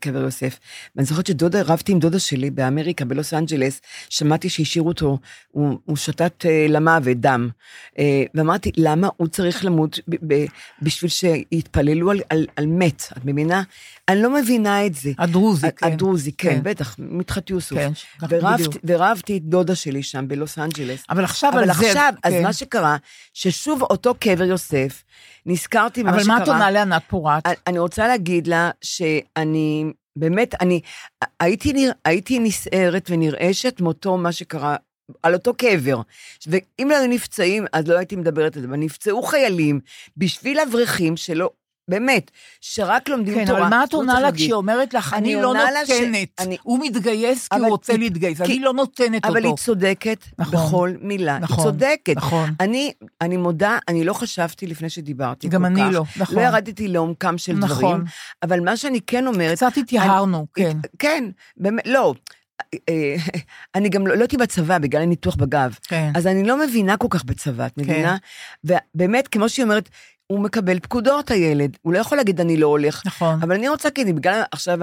[0.01, 0.59] קבר יוסף.
[0.97, 3.80] ואני זוכרת שדודה, רבתי עם דודה שלי באמריקה, בלוס אנג'לס,
[4.11, 5.18] שמעתי שהשאירו אותו,
[5.51, 7.49] הוא, הוא שתת אה, למוות, דם.
[7.99, 10.45] אה, ואמרתי, למה הוא צריך למות ב- ב-
[10.82, 13.62] בשביל שיתפללו על, על, על מת, את מבינה?
[14.09, 15.11] אני לא מבינה את זה.
[15.18, 15.86] הדרוזי, כן.
[15.86, 16.61] הדרוזי, כן, כן.
[16.62, 17.78] בטח, מדחת יוסוף.
[17.78, 18.76] כן, ככה ורבתי- בדיוק.
[18.84, 21.03] ורבתי את דודה שלי שם בלוס אנג'לס.
[21.11, 21.86] אבל עכשיו אבל על זה...
[21.88, 22.43] עכשיו, אז כן.
[22.43, 22.97] מה שקרה,
[23.34, 25.03] ששוב אותו קבר יוסף,
[25.47, 26.36] נזכרתי במה אבל שקרה.
[26.36, 27.43] מה את עונה לענת פורת?
[27.66, 29.84] אני רוצה להגיד לה שאני,
[30.16, 30.80] באמת, אני
[31.41, 34.76] הייתי, נרא- הייתי נסערת ונרעשת מאותו מה שקרה.
[35.22, 36.01] על אותו קבר.
[36.47, 38.68] ואם לא היו נפצעים, אז לא הייתי מדברת על זה.
[38.68, 39.80] אבל נפצעו חיילים
[40.16, 41.51] בשביל אברכים שלא,
[41.91, 42.30] באמת,
[42.61, 43.61] שרק לומדים כן, תורה.
[43.61, 44.32] אבל מה את לא עונה לה.
[44.32, 47.70] כשהיא אומרת לך, אני אני לא לה ש- נותנת, אני- הוא מתגייס כי אבל הוא
[47.70, 49.62] רוצה היא- להתגייס, כי- אני לא נותנת אבל היא אותו.
[49.62, 50.66] צודקת נכון.
[50.66, 51.34] בכל מילה.
[51.34, 52.16] היא נכון, צודקת.
[52.16, 52.51] נכון.
[52.61, 55.88] אני, אני מודה, אני לא חשבתי לפני שדיברתי גם אני כך.
[55.93, 56.36] לא, נכון.
[56.36, 57.78] לא ירדתי לעומקם של נכון.
[57.78, 58.05] דברים,
[58.43, 59.57] אבל מה שאני כן אומרת...
[59.57, 60.76] קצת התייהרנו, כן.
[60.99, 61.24] כן,
[61.57, 62.14] באמת, לא.
[62.88, 63.14] אה,
[63.74, 66.12] אני גם לא לא הייתי בצבא בגלל הניתוח בגב, כן.
[66.14, 68.16] אז אני לא מבינה כל כך בצבא, את מבינה?
[68.64, 69.88] ובאמת, כמו שהיא אומרת,
[70.31, 71.76] הוא מקבל פקודות, הילד.
[71.83, 73.03] הוא לא יכול להגיד, אני לא הולך.
[73.07, 73.39] נכון.
[73.43, 74.78] אבל אני רוצה, כי בגלל עכשיו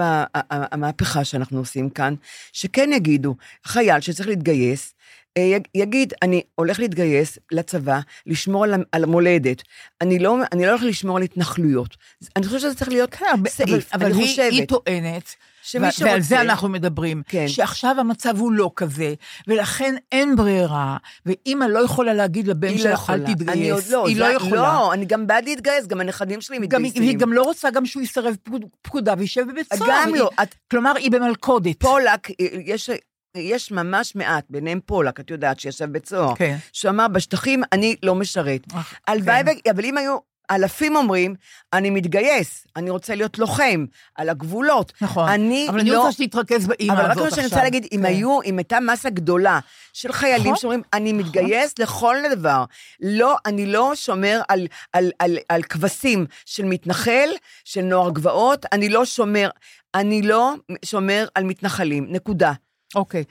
[0.50, 2.14] המהפכה שאנחנו עושים כאן,
[2.52, 3.34] שכן יגידו,
[3.66, 4.94] חייל שצריך להתגייס,
[5.36, 9.62] אה, יג- יגיד, אני הולך להתגייס לצבא, לשמור על, על המולדת.
[10.00, 11.96] אני לא, אני לא הולך לשמור על התנחלויות.
[12.36, 13.94] אני חושבת שזה צריך להיות כן, אבל- סעיף.
[13.94, 14.52] אבל אני היא- חושבת.
[14.52, 15.34] היא טוענת,
[15.68, 17.48] שמי ו- ועל זה אנחנו מדברים, כן.
[17.48, 19.14] שעכשיו המצב הוא לא כזה,
[19.48, 20.96] ולכן אין ברירה,
[21.26, 23.16] ואימא לא יכולה להגיד לבן היא לא אל יכולה.
[23.18, 23.26] אני
[23.70, 23.90] עוד תתגייס.
[23.90, 24.62] לא, היא זה- לא יכולה.
[24.62, 27.02] לא, אני גם בעד להתגייס, גם הנכדים שלי מתגייסים.
[27.02, 29.90] היא גם לא רוצה גם שהוא יסרב פקוד- פקודה וישב בבית סוהר.
[29.90, 30.30] גם היא- לא.
[30.42, 31.80] את- כלומר, היא במלכודת.
[31.80, 32.28] פולק,
[32.64, 32.90] יש,
[33.36, 36.34] יש ממש מעט, ביניהם פולק, את יודעת, שישב בית סוהר.
[36.34, 36.56] כן.
[36.72, 38.60] שאמר, בשטחים אני לא משרת.
[39.08, 39.70] הלוואי, כן.
[39.70, 40.16] אבל אם היו...
[40.50, 41.34] אלפים אומרים,
[41.72, 43.84] אני מתגייס, אני רוצה להיות לוחם,
[44.14, 44.92] על הגבולות.
[45.00, 45.28] נכון.
[45.28, 46.00] אני אבל אני לא...
[46.00, 47.24] רוצה שתתרכז באימא הזאת אבל עכשיו.
[47.24, 48.04] רק מה שאני רוצה להגיד, אם כן.
[48.04, 49.58] היו, אם הייתה מסה גדולה
[49.92, 50.56] של חיילים נכון.
[50.56, 52.64] שאומרים, אני מתגייס לכל דבר.
[53.00, 57.28] לא, אני לא שומר על, על, על, על כבשים של מתנחל,
[57.64, 59.50] של נוער גבעות, אני לא שומר,
[59.94, 62.52] אני לא שומר על מתנחלים, נקודה.
[62.94, 63.24] אוקיי.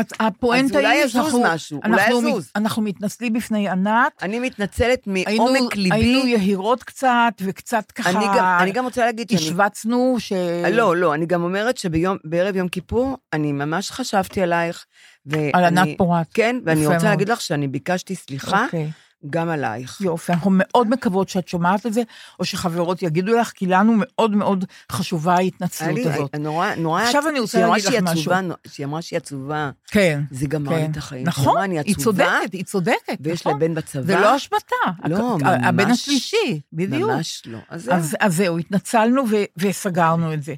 [0.00, 1.42] את- הפואנטה אולי היא יזוז שאנחנו...
[1.44, 2.50] משהו, אולי אנחנו יזוז.
[2.56, 4.12] אנחנו מתנצלים בפני ענת.
[4.22, 5.94] אני מתנצלת היינו- מעומק ליבי.
[5.96, 8.10] היינו יהירות קצת, וקצת ככה...
[8.10, 9.40] אני גם, אני גם רוצה להגיד שאני...
[9.40, 10.32] השווצנו ש...
[10.72, 14.84] לא, לא, אני גם אומרת שבערב יום כיפור, אני ממש חשבתי עלייך.
[15.26, 16.26] ואני, על ענת פורת.
[16.34, 17.04] כן, ואני רוצה מאוד.
[17.08, 18.90] להגיד לך שאני ביקשתי סליחה, אוקיי.
[19.30, 20.00] גם עלייך.
[20.00, 22.02] יופי, אנחנו מאוד מקוות שאת שומעת את זה,
[22.40, 26.34] או שחברות יגידו לך, כי לנו מאוד מאוד חשובה ההתנצלות לי- הזאת.
[26.34, 28.32] נורא, נורא, עכשיו אני רוצה להגיד לך משהו.
[28.66, 30.20] שהיא אמרה שהיא עצובה, כן.
[30.30, 31.26] זה גמר לי את החיים.
[31.26, 33.60] נכון, אמרה, היא צודקת, היא צודקת, ויש לה נכון.
[33.60, 34.02] בן בצבא.
[34.02, 34.76] זה לא אשמתה.
[35.08, 37.10] לא, הק- הבן ממש- השלישי, בדיוק.
[37.10, 37.58] ממש לא.
[37.68, 37.90] אז.
[37.92, 40.54] אז, אז זהו, התנצלנו ו- וסגרנו את זה.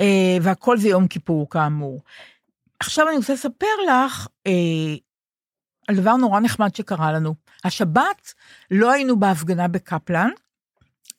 [0.00, 0.06] אה,
[0.42, 2.00] והכל זה יום כיפור, כאמור.
[2.80, 4.52] עכשיו אני רוצה לספר לך אה,
[5.88, 7.34] על דבר נורא נחמד שקרה לנו.
[7.64, 8.34] השבת
[8.70, 10.30] לא היינו בהפגנה בקפלן,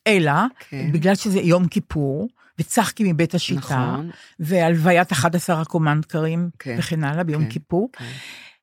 [0.06, 0.92] אלא כן.
[0.92, 4.10] בגלל שזה יום כיפור, וצחקי מבית השיטה, נכון.
[4.40, 8.04] והלוויית 11 הקומנדקרים כן, וכן הלאה ביום כן, כיפור, כן.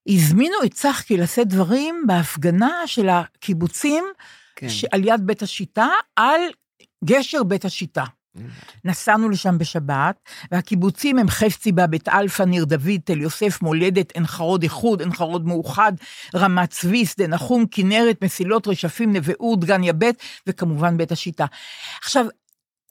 [0.07, 4.03] הזמינו את צחקי לשאת דברים בהפגנה של הקיבוצים
[4.55, 4.67] כן.
[4.91, 6.41] על יד בית השיטה, על
[7.05, 8.03] גשר בית השיטה.
[8.85, 10.15] נסענו לשם בשבת,
[10.51, 15.47] והקיבוצים הם חפציבה, בית אלפא, ניר דוד, תל יוסף, מולדת, עין חרוד איחוד, עין חרוד
[15.47, 15.93] מאוחד,
[16.35, 20.15] רמת צבי, שדה נחום, כנרת, מסילות, רשפים, נווה אור, דגניה ב',
[20.47, 21.45] וכמובן בית השיטה.
[22.03, 22.25] עכשיו,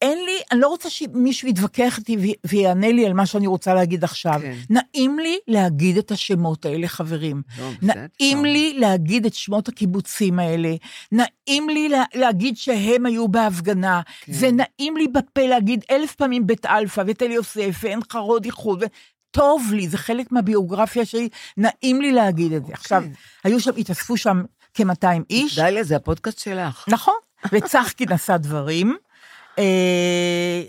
[0.02, 4.04] אין לי, אני לא רוצה שמישהו יתווכח איתי ויענה לי על מה שאני רוצה להגיד
[4.04, 4.40] עכשיו.
[4.42, 4.56] כן.
[4.70, 7.42] נעים לי להגיד את השמות האלה, חברים.
[7.58, 8.42] לא, נעים אפשר.
[8.42, 10.74] לי להגיד את שמות הקיבוצים האלה,
[11.12, 14.32] נעים לי לה, להגיד שהם היו בהפגנה, כן.
[14.32, 18.84] זה נעים לי בפה להגיד אלף פעמים בית אלפא ותל יוסף ועין חרוד איחוד,
[19.30, 22.72] טוב לי, זה חלק מהביוגרפיה שלי, נעים לי להגיד את זה.
[22.72, 23.04] עכשיו,
[23.44, 24.42] היו שם, התאספו שם
[24.74, 26.84] כ-200 איש, דליה, זה הפודקאסט שלך.
[26.88, 27.14] נכון,
[27.52, 28.96] וצחקי נשא דברים,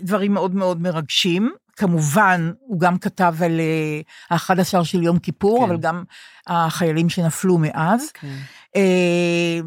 [0.02, 1.52] דברים מאוד מאוד מרגשים.
[1.78, 4.00] כמובן, הוא גם כתב על אה,
[4.36, 5.64] ה-11 של יום כיפור, כן.
[5.64, 6.04] אבל גם
[6.46, 8.10] החיילים שנפלו מאז.
[8.14, 8.36] כן.
[8.76, 9.60] אה,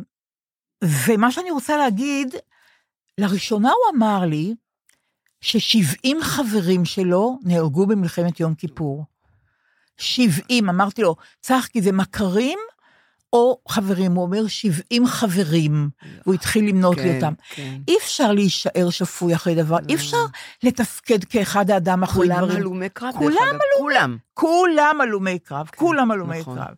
[0.84, 2.36] ומה שאני רוצה להגיד,
[3.18, 4.56] לראשונה הוא אמר לי
[5.42, 9.06] ש-70 חברים שלו נהרגו במלחמת יום כיפור.
[9.98, 12.60] 70, אמרתי לו, צחקי, זה מכרים
[13.34, 14.14] או חברים?
[14.14, 15.90] הוא אומר 70 חברים,
[16.24, 17.34] והוא התחיל למנות לי כן, אותם.
[17.50, 17.78] כן.
[17.88, 20.18] אי אפשר להישאר שפוי אחרי דבר, אי אפשר
[20.64, 22.58] לתפקד כאחד האדם אחרי כולם דברים.
[22.58, 23.60] הלומי קרב, דרך כולם אגב.
[23.78, 24.18] כולם.
[24.34, 26.58] כולם הלומי קרב, כולם הלומי נכון.
[26.58, 26.76] קרב.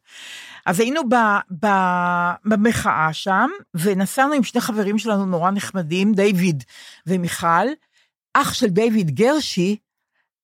[0.65, 1.15] אז היינו ב,
[1.65, 1.67] ב,
[2.45, 6.63] במחאה שם, ונסענו עם שני חברים שלנו נורא נחמדים, דיוויד
[7.07, 7.67] ומיכל.
[8.33, 9.75] אח של דיוויד גרשי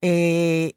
[0.03, 0.09] אה,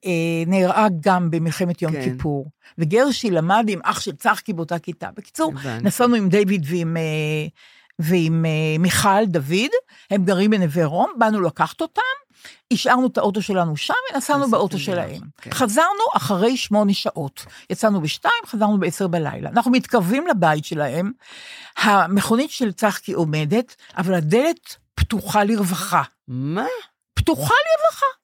[0.04, 2.04] אה, נהרג גם במלחמת יום כן.
[2.04, 2.46] כיפור.
[2.78, 5.08] וגרשי למד עם אח של צחקי באותה כיתה.
[5.16, 5.84] בקיצור, הבנתי.
[5.84, 7.02] נסענו עם דיוויד ועם, אה,
[7.98, 9.70] ועם אה, מיכל דוד,
[10.10, 12.02] הם גרים בנווה רום, באנו לקחת אותם,
[12.72, 15.20] השארנו את האוטו שלנו שם ונסענו באוטו שלהם.
[15.40, 15.50] כן.
[15.52, 17.46] חזרנו אחרי שמונה שעות.
[17.70, 19.50] יצאנו בשתיים, חזרנו בעשר בלילה.
[19.50, 21.12] אנחנו מתקרבים לבית שלהם,
[21.76, 26.02] המכונית של צחקי עומדת, אבל הדלת פתוחה לרווחה.
[26.28, 26.66] מה?
[27.14, 28.21] פתוחה לרווחה.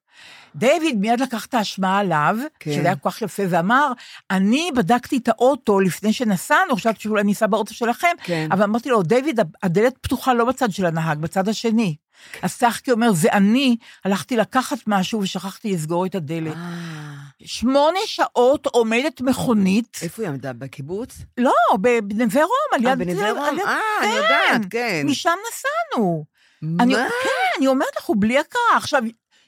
[0.55, 2.71] דיוויד מיד לקח את האשמה עליו, כן.
[2.71, 3.91] שזה היה כל כך יפה, ואמר,
[4.31, 8.47] אני בדקתי את האוטו לפני שנסענו, חשבתי שאולי ניסע באוטו שלכם, כן.
[8.51, 11.95] אבל אמרתי לו, דיוויד, הדלת פתוחה לא בצד של הנהג, בצד השני.
[12.41, 16.55] אז צחקי אומר, זה אני, הלכתי לקחת משהו ושכחתי לסגור את הדלת.
[16.55, 20.53] אה, שמונה שעות עומדת מכונית, איפה היא עמדה?
[20.53, 21.17] בקיבוץ?
[21.37, 22.99] לא, בנווה רום, על אה, יד...
[22.99, 23.59] בנווה על רום?
[23.59, 25.01] אה, אני יודעת, כן.
[25.05, 26.25] משם נסענו.
[26.61, 26.83] מה?
[26.83, 28.77] אני, כן, אני אומרת לך, הוא בלי הכרה.
[28.77, 29.03] עכשיו,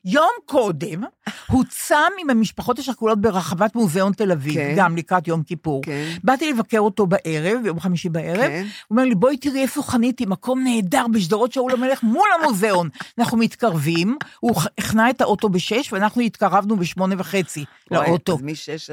[0.05, 1.03] יום קודם,
[1.47, 4.73] הוא צם עם המשפחות השכולות ברחבת מוזיאון תל אביב, כן.
[4.77, 5.81] גם לקראת יום כיפור.
[5.83, 6.09] כן.
[6.23, 8.61] באתי לבקר אותו בערב, ביום חמישי בערב, כן.
[8.61, 12.89] הוא אומר לי, בואי תראי איפה חניתי, מקום נהדר בשדרות שאול המלך מול המוזיאון.
[13.19, 18.37] אנחנו מתקרבים, הוא הכנע את האוטו בשש, ואנחנו התקרבנו בשמונה וחצי לאוטו.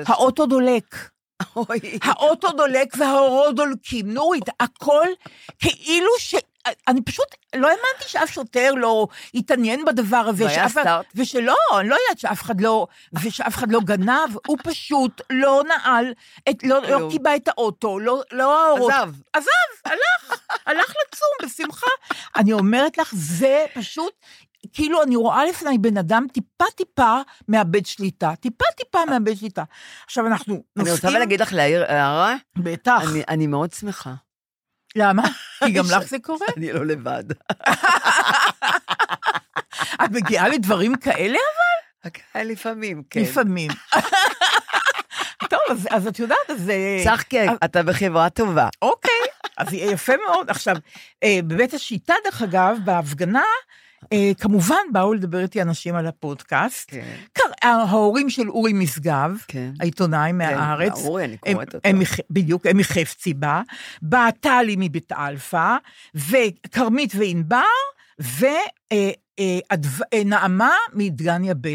[0.06, 1.10] האוטו דולק.
[2.02, 4.10] האוטו דולק והאורות דולקים.
[4.10, 5.06] נורית, הכל
[5.58, 6.34] כאילו ש...
[6.88, 10.44] אני פשוט לא האמנתי שאף שוטר לא התעניין בדבר הזה.
[10.44, 11.06] והיה שאף אחד- סטארט.
[11.14, 12.86] ושלא, אני לא יודעת שאף אחד לא,
[13.22, 16.12] ושאף אחד לא גנב, הוא פשוט לא נעל,
[16.50, 17.08] את, לא, לא.
[17.10, 18.92] קיבע את האוטו, לא, לא האורות.
[18.92, 19.12] עזב.
[19.32, 19.48] עזב,
[19.84, 21.86] הלך, הלך לצום בשמחה.
[22.36, 24.12] אני אומרת לך, זה פשוט,
[24.72, 29.62] כאילו אני רואה לפני בן אדם טיפה-טיפה מאבד שליטה, טיפה-טיפה מאבד שליטה.
[30.06, 30.94] עכשיו אנחנו אני נוסעים...
[30.96, 33.02] רוצה אבל להגיד לך להעיר הערה, בטח.
[33.12, 34.14] אני- אני מאוד שמחה.
[34.98, 35.22] למה?
[35.64, 36.46] כי גם לך זה קורה?
[36.56, 37.24] אני לא לבד.
[40.04, 41.38] את מגיעה לדברים כאלה?
[42.34, 43.20] לפעמים, כן.
[43.20, 43.70] לפעמים.
[45.50, 46.70] טוב, אז, אז את יודעת, אז...
[46.70, 48.68] אה, צחקי, אתה בחברה טובה.
[48.82, 49.20] אוקיי,
[49.56, 50.50] אז יפה מאוד.
[50.50, 50.76] עכשיו,
[51.24, 53.44] אה, בבית השיטה, דרך אגב, בהפגנה, אה,
[54.40, 56.90] כמובן באו לדבר איתי אנשים על הפודקאסט.
[56.90, 57.04] כן.
[57.32, 59.72] קר- ההורים של אורי משגב, כן.
[59.80, 61.04] העיתונאי מהארץ.
[61.04, 61.88] אורי, אני הם- קוראת אותו.
[61.88, 61.98] הם
[62.30, 63.62] בדיוק, הם מחפציבה,
[64.02, 65.76] באה טלי מבית אלפא,
[66.14, 67.62] וכרמית וענבר,
[70.14, 71.74] ונעמה מדגניה ב'.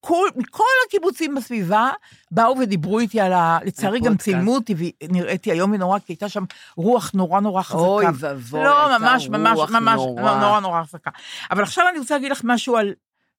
[0.00, 1.90] כול, מכל הקיבוצים בסביבה
[2.30, 3.58] באו ודיברו איתי על ה...
[3.64, 4.16] לצערי גם.
[4.16, 6.44] צילמו אותי ונראיתי איום ונורא, כי הייתה שם
[6.76, 7.78] רוח נורא נורא חזקה.
[7.78, 10.22] אוי ואבוי, לא, הייתה ממש, ממש, רוח ממש, נורא.
[10.22, 11.10] נורא נורא נורא חזקה.
[11.50, 12.94] אבל עכשיו אני רוצה להגיד לך משהו על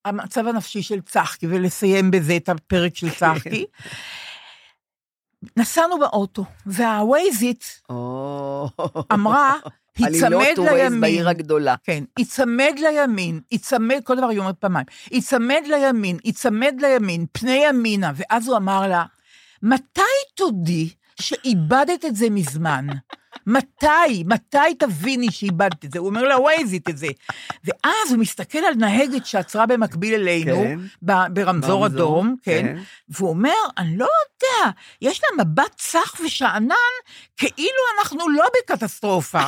[0.06, 3.66] המצב הנפשי של צחקי, ולסיים בזה את הפרק של צחקי.
[5.58, 8.70] נסענו באוטו, והווייזית או,
[9.14, 9.54] אמרה,
[9.98, 11.02] היצמד עלילות ווייז לימין.
[11.02, 11.76] בעיר הגדולה.
[11.84, 18.12] כן, היצמד לימין, היצמד, כל דבר היא אומרת פעמיים, היצמד לימין, היצמד לימין, פני ימינה,
[18.16, 19.04] ואז הוא אמר לה,
[19.64, 20.02] מתי
[20.36, 20.90] תודי
[21.22, 22.88] שאיבדת את זה מזמן?
[23.48, 26.00] מתי, מתי תביני שאיבדת את זה?
[26.00, 27.08] הוא אומר לה, ווייזית את זה.
[27.64, 30.80] ואז הוא מסתכל על נהגת שעצרה במקביל אלינו, כן.
[31.02, 32.82] ברמזור ברמזור, אדום, כן, כן.
[33.10, 34.72] והוא אומר, אני לא יודע,
[35.02, 36.76] יש לה מבט צח ושאנן,
[37.38, 39.44] כאילו אנחנו לא בקטסטרופה.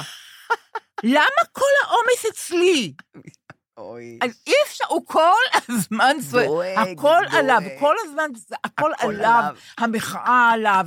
[1.04, 2.94] למה כל העומס אצלי?
[3.78, 4.20] אוי.
[4.22, 5.20] אז אי אפשר, הוא כל
[5.70, 6.94] הזמן דואג, הכל
[7.32, 7.36] דואג.
[7.36, 8.24] עליו, כל הזמן,
[8.64, 9.56] הכל הכל עליו, עליו.
[9.78, 10.86] המחאה עליו,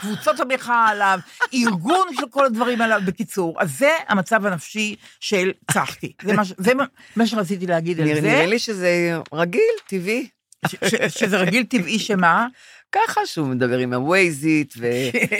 [0.00, 1.18] קבוצות המחאה עליו,
[1.54, 3.00] ארגון של כל הדברים עליו.
[3.06, 6.12] בקיצור, אז זה המצב הנפשי של צחקי.
[6.22, 6.72] זה מה זה
[7.16, 10.28] מה- שרציתי להגיד על זה, נראה לי שזה רגיל, טבעי.
[10.66, 12.46] ש- ש- שזה רגיל טבעי שמה?
[12.92, 14.86] ככה שהוא מדבר עם הווייזית, ו-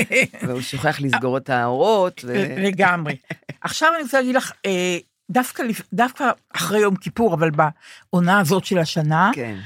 [0.48, 2.20] והוא שוכח לסגור את האורות.
[2.24, 3.16] ו- לגמרי.
[3.60, 4.98] עכשיו אני רוצה להגיד לך, אה,
[5.30, 6.24] דווקא, לפ- דווקא
[6.56, 9.56] אחרי יום כיפור, אבל בעונה הזאת של השנה, כן.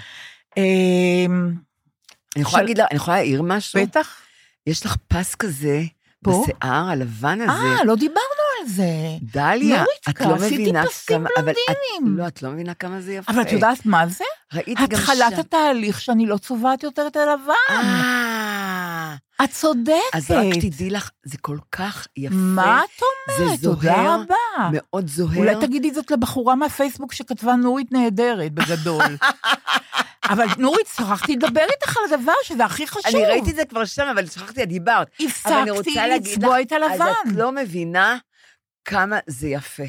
[0.59, 1.27] אה,
[2.37, 3.83] אני יכולה להגיד אני יכולה להעיר משהו?
[3.83, 4.17] בטח.
[4.67, 5.83] יש לך פס כזה,
[6.25, 6.43] פה?
[6.45, 7.53] בשיער הלבן הזה.
[7.53, 8.21] אה, לא דיברנו
[8.61, 8.85] על זה.
[9.23, 11.29] דליה, נורית, את לא מבינה כמה...
[11.39, 11.57] אבל את-.
[12.07, 13.33] לא, את לא מבינה כמה זה יפה.
[13.33, 14.25] אבל את יודעת מה זה?
[14.55, 15.41] ראיתי גם התחלת שם.
[15.41, 17.85] התהליך שאני לא צובעת יותר את הלבן.
[19.45, 19.95] את צודקת.
[20.15, 22.35] אז רק תדעי לך, זה כל כך יפה.
[22.35, 23.07] מה את זה
[23.45, 23.61] אומרת?
[23.63, 24.71] תודה זוהר, רבה.
[24.73, 25.37] מאוד זוהר.
[25.37, 29.03] אולי תגידי זאת לבחורה מהפייסבוק שכתבה נורית נהדרת, בגדול.
[30.31, 33.17] אבל נורית, שכחתי לדבר איתך על הדבר שזה הכי חשוב.
[33.17, 35.09] אני ראיתי את זה כבר שם, אבל שכחתי, את דיברת.
[35.21, 36.93] הפסקתי לצבוע את הלבן.
[36.93, 38.17] אז את לא מבינה
[38.85, 39.83] כמה זה יפה.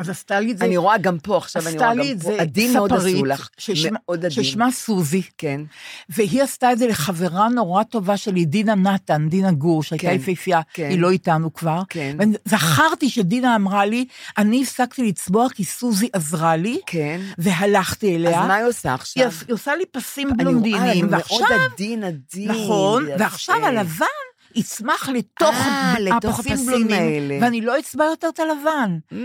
[0.00, 2.18] אז עשתה לי את זה, אני רואה גם פה, עכשיו אני רואה גם פה.
[2.18, 3.48] זה עדין מאוד עשו לך.
[3.58, 4.30] ששמה- מאוד עדין.
[4.44, 5.60] ששמה סוזי, כן,
[6.08, 10.60] והיא עשתה את זה לחברה נורא טובה שלי, דינה נתן, דינה גור, שהייתה כן, יפהפייה,
[10.74, 10.88] כן.
[10.90, 11.82] היא לא איתנו כבר.
[11.88, 12.16] כן.
[12.46, 14.04] וזכרתי שדינה אמרה לי,
[14.38, 17.20] אני הפסקתי לצבוע כי סוזי עזרה לי, כן.
[17.38, 18.40] והלכתי אליה.
[18.42, 19.30] אז מה היא עושה עכשיו?
[19.46, 22.50] היא עושה לי פסים בלונדינים, אני ועכשיו, מאוד עדין, עדין.
[22.50, 23.06] נכון.
[23.18, 24.06] ועכשיו הלבן
[24.54, 27.38] יצמח לתוך אה, הפסים האלה.
[27.42, 28.98] ואני לא אצבע יותר את הלבן.
[29.12, 29.16] Mm,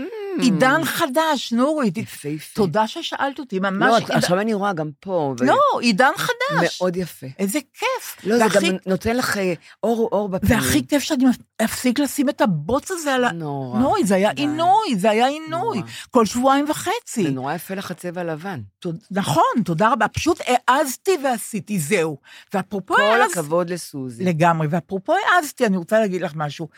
[0.42, 1.96] עידן חדש, נורית.
[1.98, 2.54] יפהפה.
[2.54, 3.88] תודה ששאלת אותי, ממש.
[3.90, 5.34] לא, עידן- עכשיו אני רואה גם פה.
[5.40, 6.80] ו- לא, עידן חדש.
[6.82, 7.26] מאוד יפה.
[7.38, 8.16] איזה כיף.
[8.24, 9.52] לא, זה גם נותן לך אה,
[9.82, 10.58] אור אור בפנים.
[10.58, 11.24] והכי כיף שאני
[11.64, 13.32] אפסיק לשים את הבוץ הזה על ה...
[13.32, 13.78] נורא.
[13.78, 14.30] נוי, זה היה.
[14.30, 15.82] עינוי, זה היה עינוי.
[16.10, 17.22] כל שבועיים וחצי.
[17.22, 18.60] זה נורא יפה לך הצבע לבן.
[18.78, 20.08] תוד- נכון, תודה רבה.
[20.08, 22.16] פשוט העזתי ועשיתי, זהו.
[22.54, 23.22] ואפרופו כל.
[23.30, 24.24] הכבוד לסוזי.
[24.24, 24.66] לגמרי.
[24.70, 26.68] ואפרופו העזתי, אני רוצה להגיד לך משהו.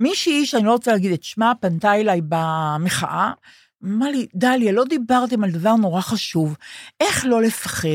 [0.00, 3.32] מישהי, שאני לא רוצה להגיד את שמה, פנתה אליי במחאה,
[3.84, 6.56] אמרה לי, דליה, לא דיברתם על דבר נורא חשוב.
[7.00, 7.88] איך לא לפחד?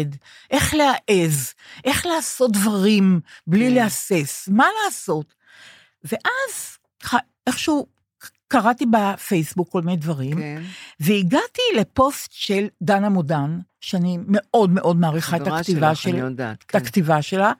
[0.51, 1.53] איך להעז?
[1.85, 3.73] איך לעשות דברים בלי כן.
[3.73, 4.49] להסס?
[4.51, 5.33] מה לעשות?
[6.03, 6.77] ואז,
[7.47, 7.87] איכשהו,
[8.47, 10.61] קראתי בפייסבוק כל מיני דברים, כן.
[10.99, 16.25] והגעתי לפוסט של דנה מודן, שאני מאוד מאוד מעריכה את הכתיבה שלך, אני של...
[16.25, 16.63] יודעת.
[16.67, 16.77] כן.
[16.77, 17.51] הכתיבה שלה.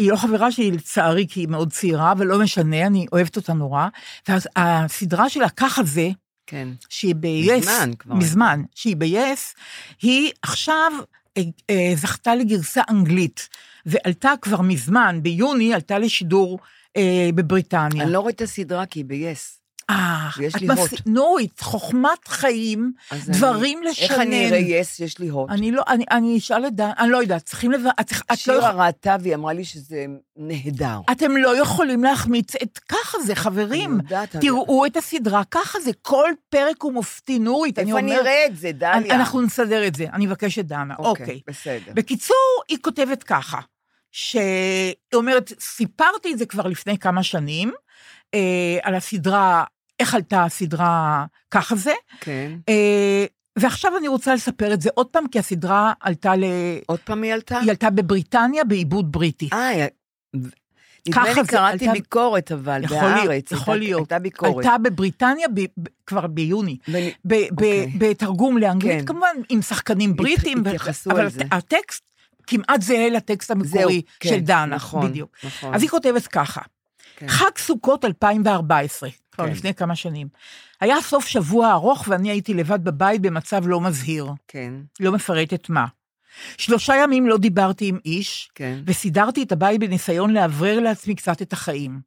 [0.00, 3.52] היא לא חברה שלי, לצערי, כי היא מאוד צעירה, אבל לא משנה, אני אוהבת אותה
[3.52, 3.88] נורא.
[4.28, 6.08] ואז הסדרה שלה, ככה זה,
[6.46, 6.68] כן.
[6.88, 8.14] שהיא ב-yes, מזמן כבר.
[8.14, 9.56] מזמן, שהיא ב-yes,
[10.02, 10.92] היא עכשיו
[11.36, 13.48] אה, אה, זכתה לגרסה אנגלית,
[13.86, 16.58] ועלתה כבר מזמן, ביוני עלתה לשידור
[16.96, 18.04] אה, בבריטניה.
[18.04, 19.59] אני לא רואה את הסדרה כי היא ב-yes.
[19.90, 21.00] אה, את לי מפס- הוט.
[21.06, 24.04] נורית, חוכמת חיים, אז אני- דברים לשנן.
[24.10, 25.04] איך אני אראה yes?
[25.04, 25.50] יש לי הוט.
[25.50, 27.80] אני לא, אני, אני אשאל את דן, אני לא יודעת, צריכים לב...
[28.00, 30.04] את, את, לא, שירה ראתה והיא אמרה לי שזה
[30.36, 30.98] נהדר.
[31.12, 33.98] אתם לא יכולים להחמיץ את ככה זה, אני חברים.
[34.02, 38.10] יודעת, אבל- תראו את הסדרה, ככה זה, כל פרק הוא מופתי, נורית, אני איפה אני
[38.10, 38.22] אומרת...
[38.26, 39.14] אראה את זה, דליה?
[39.14, 41.40] אנחנו נסדר את זה, אני מבקשת דנה, אוקיי.
[41.46, 41.92] בסדר.
[41.94, 42.36] בקיצור,
[42.68, 43.58] היא כותבת ככה,
[44.12, 44.42] שהיא
[45.14, 47.72] אומרת, סיפרתי את זה כבר לפני כמה שנים,
[48.34, 48.38] אה,
[48.82, 49.64] על הסדרה,
[50.00, 52.52] איך עלתה הסדרה ככה זה, כן.
[52.68, 53.24] אה,
[53.58, 56.44] ועכשיו אני רוצה לספר את זה עוד פעם, כי הסדרה עלתה ל...
[56.86, 57.58] עוד פעם היא עלתה?
[57.58, 59.48] היא עלתה בבריטניה בעיבוד בריטי.
[59.52, 59.86] אה,
[61.08, 63.52] נדמה לי קראתי עלתה- ביקורת, אבל, יכול בהארץ.
[63.52, 64.00] יכול הייתה- להיות.
[64.00, 64.56] הייתה ביקורת.
[64.64, 65.64] עלתה בבריטניה ב, ב,
[66.06, 67.92] כבר ביוני, ב, ב, אוקיי.
[67.98, 69.06] בתרגום לאנגלית כן.
[69.06, 71.42] כמובן, עם שחקנים בריטים, ו- התייחסו אבל על זה.
[71.50, 72.02] הטקסט
[72.46, 73.90] כמעט זהה לטקסט המקורי זהו,
[74.20, 75.36] כן, של דנה, נכון, בדיוק.
[75.44, 75.74] נכון.
[75.74, 76.60] אז היא כותבת ככה,
[77.20, 77.28] כן.
[77.28, 79.52] חג סוכות 2014, כבר כן.
[79.52, 80.28] לפני כמה שנים.
[80.80, 85.86] היה סוף שבוע ארוך ואני הייתי לבד בבית במצב לא מזהיר, כן, לא מפרטת מה.
[86.58, 88.78] שלושה ימים לא דיברתי עם איש, כן.
[88.86, 92.00] וסידרתי את הבית בניסיון לאוורר לעצמי קצת את החיים.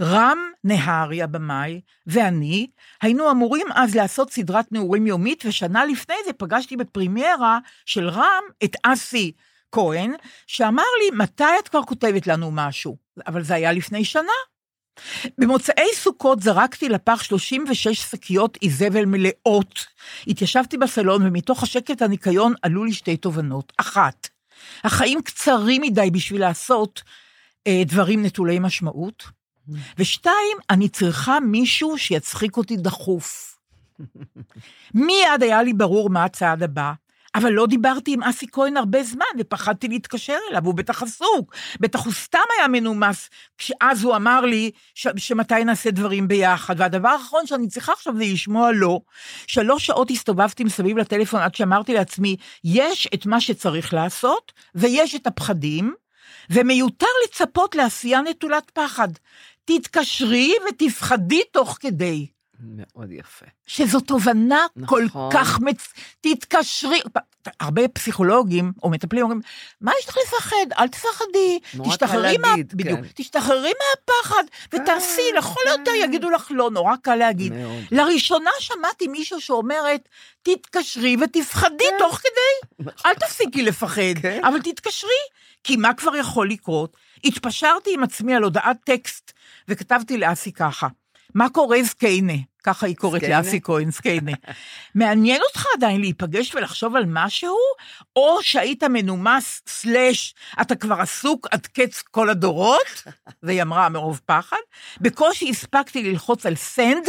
[0.00, 2.66] רם נהרי, הבמאי, ואני,
[3.02, 8.76] היינו אמורים אז לעשות סדרת נעורים יומית, ושנה לפני זה פגשתי בפרימיירה של רם את
[8.82, 9.32] אסי
[9.74, 10.12] כהן,
[10.46, 12.96] שאמר לי, מתי את כבר כותבת לנו משהו?
[13.26, 14.32] אבל זה היה לפני שנה.
[15.38, 19.86] במוצאי סוכות זרקתי לפח 36 שקיות איזבל מלאות.
[20.26, 23.72] התיישבתי בסלון, ומתוך השקט הניקיון עלו לי שתי תובנות.
[23.76, 24.28] אחת,
[24.84, 27.02] החיים קצרים מדי בשביל לעשות
[27.66, 29.24] אה, דברים נטולי משמעות.
[29.98, 33.58] ושתיים, אני צריכה מישהו שיצחיק אותי דחוף.
[34.94, 36.92] מיד היה לי ברור מה הצעד הבא,
[37.34, 42.04] אבל לא דיברתי עם אסי כהן הרבה זמן, ופחדתי להתקשר אליו, הוא בטח עסוק, בטח
[42.04, 46.74] הוא סתם היה מנומס, כשאז הוא אמר לי ש- שמתי נעשה דברים ביחד.
[46.78, 49.00] והדבר האחרון שאני צריכה עכשיו זה לשמוע לא.
[49.46, 55.26] שלוש שעות הסתובבתי מסביב לטלפון עד שאמרתי לעצמי, יש את מה שצריך לעשות, ויש את
[55.26, 55.94] הפחדים,
[56.50, 59.08] ומיותר לצפות לעשייה נטולת פחד.
[59.64, 62.26] תתקשרי ותפחדי תוך כדי.
[62.60, 63.46] מאוד יפה.
[63.66, 65.08] שזו תובנה נכון.
[65.08, 65.92] כל כך מצ...
[66.20, 67.00] תתקשרי,
[67.60, 69.40] הרבה פסיכולוגים או מטפלים אומרים,
[69.80, 70.66] מה יש לך לפחד?
[70.78, 72.48] אל תפחדי, תשתחררי מה...
[72.48, 73.06] להגיד, בדיוק, כן.
[73.14, 76.08] תשתחררי מהפחד ותעשי, כן, לכל היותר כן.
[76.08, 77.52] יגידו לך לא, נורא קל להגיד.
[77.52, 77.84] מאוד.
[77.90, 80.08] לראשונה שמעתי מישהו שאומרת,
[80.42, 84.40] תתקשרי ותפחדי תוך כדי, אל תפסיקי לפחד, כן.
[84.44, 85.10] אבל תתקשרי,
[85.64, 86.96] כי מה כבר יכול לקרות?
[87.24, 89.32] התפשרתי עם עצמי על הודעת טקסט,
[89.68, 90.88] וכתבתי לאסי ככה,
[91.34, 92.32] מה קורה זקיינה?
[92.64, 93.22] ככה היא קוראת?
[93.22, 94.32] לאסי כהן, זקיינה.
[94.94, 97.56] מעניין אותך עדיין להיפגש ולחשוב על משהו,
[98.16, 103.04] או שהיית מנומס, סלאש, אתה כבר עסוק עד קץ כל הדורות?
[103.42, 104.56] והיא אמרה מרוב פחד.
[105.00, 107.08] בקושי הספקתי ללחוץ על סנד,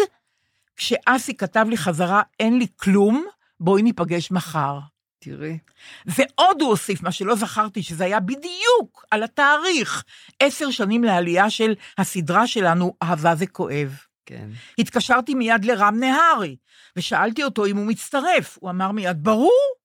[0.75, 3.25] כשאסי כתב לי חזרה, אין לי כלום,
[3.59, 4.79] בואי ניפגש מחר.
[5.19, 5.57] תראי.
[6.05, 10.03] ועוד הוא הוסיף, מה שלא זכרתי, שזה היה בדיוק על התאריך,
[10.39, 13.95] עשר שנים לעלייה של הסדרה שלנו, אהבה זה כואב.
[14.25, 14.49] כן.
[14.79, 16.55] התקשרתי מיד לרם נהרי,
[16.95, 18.57] ושאלתי אותו אם הוא מצטרף.
[18.61, 19.75] הוא אמר מיד, ברור.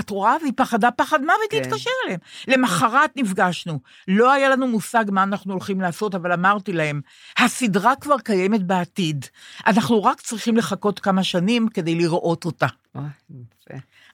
[0.00, 0.36] את רואה?
[0.42, 1.56] והיא פחדה פחד מוות כן.
[1.56, 2.20] להתקשר אליהם.
[2.48, 3.80] למחרת נפגשנו.
[4.08, 7.00] לא היה לנו מושג מה אנחנו הולכים לעשות, אבל אמרתי להם,
[7.38, 9.26] הסדרה כבר קיימת בעתיד.
[9.66, 12.66] אנחנו רק צריכים לחכות כמה שנים כדי לראות אותה.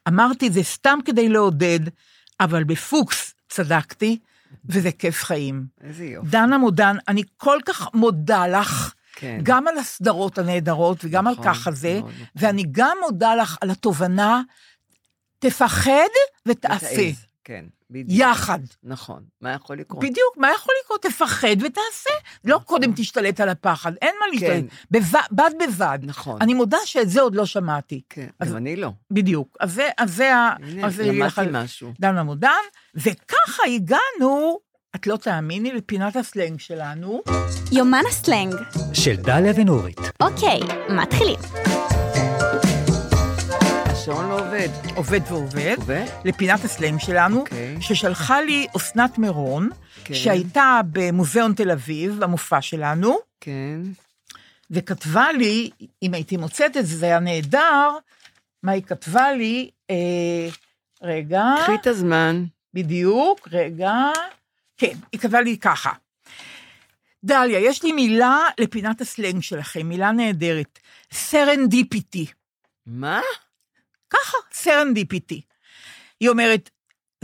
[0.09, 1.81] אמרתי, זה סתם כדי לעודד,
[2.41, 4.19] אבל בפוקס צדקתי,
[4.65, 5.67] וזה כיף חיים.
[5.81, 6.29] איזה יופי.
[6.31, 9.41] דנה מודן, אני כל כך מודה לך, כן.
[9.43, 12.13] גם על הסדרות הנהדרות וגם על נכון, ככה זה, נכון.
[12.37, 14.43] ואני גם מודה לך על התובנה,
[15.39, 15.91] תפחד
[16.47, 17.27] ותעשה, ותעז.
[17.45, 18.21] כן, בדיוק.
[18.31, 18.59] יחד.
[18.83, 19.23] נכון.
[19.41, 20.01] מה יכול לקרות?
[20.05, 21.03] בדיוק, מה יכול לקרות?
[21.03, 22.11] תפחד ותעשה.
[22.45, 24.65] לא קודם תשתלט על הפחד, אין מה להשתלט.
[24.91, 25.99] בב- בד בבד.
[26.03, 26.39] נכון.
[26.43, 28.01] אני מודה שאת זה עוד לא שמעתי.
[28.11, 28.91] כן, אז- גם אני לא.
[29.11, 29.57] בדיוק.
[29.61, 30.55] אז זה, אז זה ה...
[30.63, 31.93] הנה, אז יהיה לך- למדתי משהו.
[32.01, 32.51] דנה מודן,
[32.95, 34.59] וככה הגענו,
[34.97, 37.23] את לא תאמיני, לפינת הסלנג שלנו.
[37.73, 38.55] יומן הסלנג.
[38.93, 39.99] של דליה ונורית.
[40.21, 41.39] אוקיי, מתחילים.
[44.05, 44.69] השעון לא עובד.
[44.95, 45.75] עובד ועובד.
[45.77, 46.07] עובד?
[46.25, 47.77] לפינת הסלנג שלנו, אוקיי.
[47.81, 49.71] ששלחה לי אסנת מירון,
[50.05, 50.15] כן.
[50.15, 53.81] שהייתה במוזיאון תל אביב, במופע שלנו, כן.
[54.71, 55.71] וכתבה לי,
[56.03, 57.91] אם הייתי מוצאת את זה, זה היה נהדר,
[58.63, 60.49] מה היא כתבה לי, אה,
[61.03, 62.45] רגע, קחי את הזמן.
[62.75, 63.93] בדיוק, רגע,
[64.77, 65.93] כן, היא כתבה לי ככה.
[67.25, 70.79] דליה, יש לי מילה לפינת הסלנג שלכם, מילה נהדרת,
[71.13, 72.27] serendipity.
[72.87, 73.21] מה?
[74.15, 75.41] ככה, serendipity.
[76.21, 76.71] היא אומרת,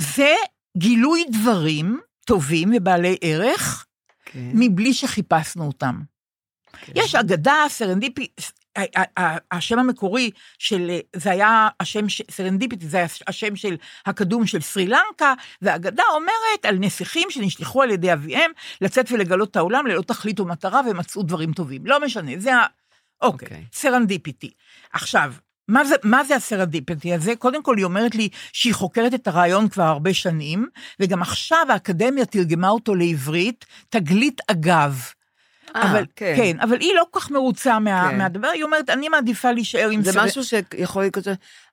[0.01, 0.35] זה
[0.77, 3.87] גילוי דברים טובים ובעלי ערך,
[4.25, 4.51] כן.
[4.55, 6.01] מבלי שחיפשנו אותם.
[6.81, 6.93] כן.
[6.97, 8.27] יש אגדה, סרנדיפי,
[9.51, 13.77] השם המקורי של, זה היה השם, serendipity, זה היה השם של
[14.07, 19.57] הקדום של סרי לנקה, והאגדה אומרת על נסיכים שנשלחו על ידי אביהם לצאת ולגלות את
[19.57, 21.87] העולם ללא תכלית ומטרה ומצאו דברים טובים.
[21.87, 22.67] לא משנה, זה ה...
[23.23, 23.65] אוקיי, אוקיי.
[23.73, 24.51] serendipity.
[24.93, 25.35] עכשיו,
[25.71, 27.37] מה זה, מה זה ה serendipity הזה?
[27.37, 30.67] קודם כל, היא אומרת לי שהיא חוקרת את הרעיון כבר הרבה שנים,
[31.01, 35.01] וגם עכשיו האקדמיה תרגמה אותו לעברית, תגלית אגב.
[35.77, 36.35] אה, אבל, כן.
[36.37, 38.19] כן, אבל היא לא כל כך מרוצה מה, כן.
[38.19, 41.19] מהדבר, היא אומרת, אני מעדיפה להישאר עם זה סרט- משהו שיכול להיות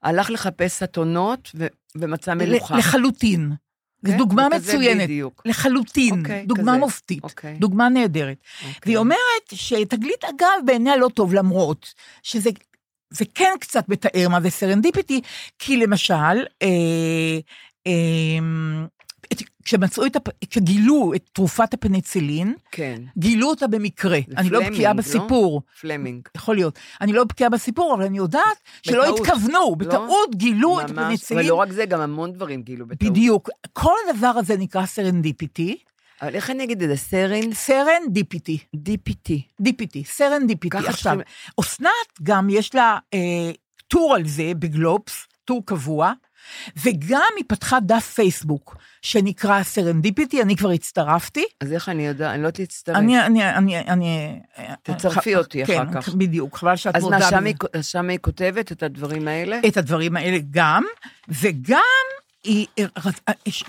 [0.03, 2.77] הלך לחפש אתונות ו- ומצא מלוכה.
[2.77, 3.51] לחלוטין.
[4.05, 4.17] זו כן?
[4.17, 5.03] דוגמה מצוינת.
[5.03, 5.41] בדיוק.
[5.45, 6.19] לחלוטין.
[6.19, 6.79] אוקיי, דוגמה כזה.
[6.79, 7.23] מופתית.
[7.23, 7.53] אוקיי.
[7.59, 8.37] דוגמה נהדרת.
[8.59, 8.73] אוקיי.
[8.85, 9.17] והיא אומרת
[9.53, 11.93] שתגלית אגב בעיניה לא טוב, למרות
[12.23, 12.49] שזה
[13.09, 15.21] זה כן קצת מתאר מה זה serendipity,
[15.59, 16.13] כי למשל,
[16.61, 16.67] אה,
[17.87, 17.91] אה,
[19.33, 23.01] את- כשמצאו את, הפ- כשגילו את תרופת הפניצילין, כן.
[23.17, 24.19] גילו אותה במקרה.
[24.27, 24.97] זה אני לא פלמינג, בקיאה לא?
[24.97, 25.61] בסיפור.
[25.81, 26.27] פלמינג.
[26.35, 26.79] יכול להיות.
[27.01, 28.43] אני לא בקיאה בסיפור, אבל אני יודעת
[28.81, 29.19] שלא בטעות.
[29.19, 31.41] התכוונו, בטעות גילו את ממש, הפניצילין.
[31.43, 33.11] אבל לא רק זה, גם המון דברים כאילו בטעות.
[33.11, 33.49] בדיוק.
[33.73, 35.77] כל הדבר הזה נקרא serendipity.
[36.21, 36.95] אבל איך אני אגיד את זה?
[36.95, 37.53] seren?
[37.53, 38.57] seren dipity.
[38.75, 39.31] dipity.
[39.61, 40.77] dipity, seren dipity.
[40.77, 41.17] עכשיו,
[41.59, 41.89] אסנת
[42.23, 43.51] גם יש לה אה,
[43.87, 46.13] טור על זה בגלובס, טור קבוע,
[46.85, 51.45] וגם היא פתחה דף פייסבוק שנקרא serendipity, אני כבר הצטרפתי.
[51.61, 52.33] אז איך אני יודעת?
[52.35, 52.97] אני לא תצטרף.
[52.97, 54.39] אני, אני, אני, אני...
[54.83, 56.09] תצרפי ח- אותי כן, אחר כך.
[56.15, 57.17] בדיוק, חבל שאת אז מודה.
[57.73, 59.59] אז שם היא כותבת את הדברים האלה?
[59.67, 60.83] את הדברים האלה גם,
[61.29, 61.81] וגם
[62.47, 62.67] היא,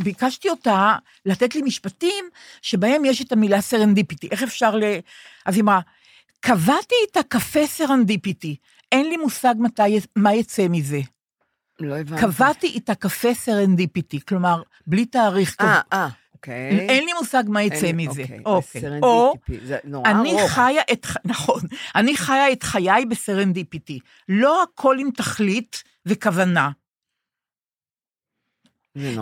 [0.01, 2.25] ביקשתי אותה לתת לי משפטים
[2.63, 4.29] שבהם יש את המילה serendipity.
[4.31, 4.83] איך אפשר ל...
[5.47, 5.81] אז היא אמרה,
[6.41, 8.57] קבעתי איתה קפה serendipity,
[8.93, 9.83] אין לי מושג מתי,
[10.17, 11.01] מה יצא מזה.
[11.81, 12.23] לא הבנתי.
[12.23, 15.81] קבעתי איתה קפה serendipity, כלומר, בלי תאריך אה, כזה.
[15.93, 16.71] אה, אוקיי.
[16.89, 18.23] אין לי מושג מה אין יצא לי- מזה.
[18.23, 18.81] אוקיי, אוקיי.
[18.81, 19.07] ב serendipity.
[19.07, 19.35] או,
[19.67, 20.51] זה נורא אני ארוך.
[20.51, 21.61] חיה את, נכון,
[21.95, 23.99] אני חיה את חיי ב serendipity.
[24.29, 26.71] לא הכל עם תכלית וכוונה.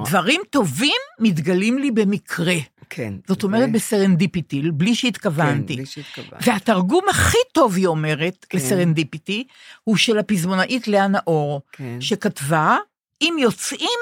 [0.07, 2.55] דברים טובים מתגלים לי במקרה.
[2.91, 3.15] כן.
[3.29, 5.77] זאת אומרת ב serendipity, בלי כן, שהתכוונתי.
[5.77, 6.43] בלי שהתכוונת.
[6.47, 8.59] והתרגום הכי טוב, היא אומרת, כן.
[8.59, 9.45] ל serendipity,
[9.85, 12.01] הוא של הפזמונאית לאה נאור, כן.
[12.01, 12.77] שכתבה,
[13.23, 13.99] אם יוצאים,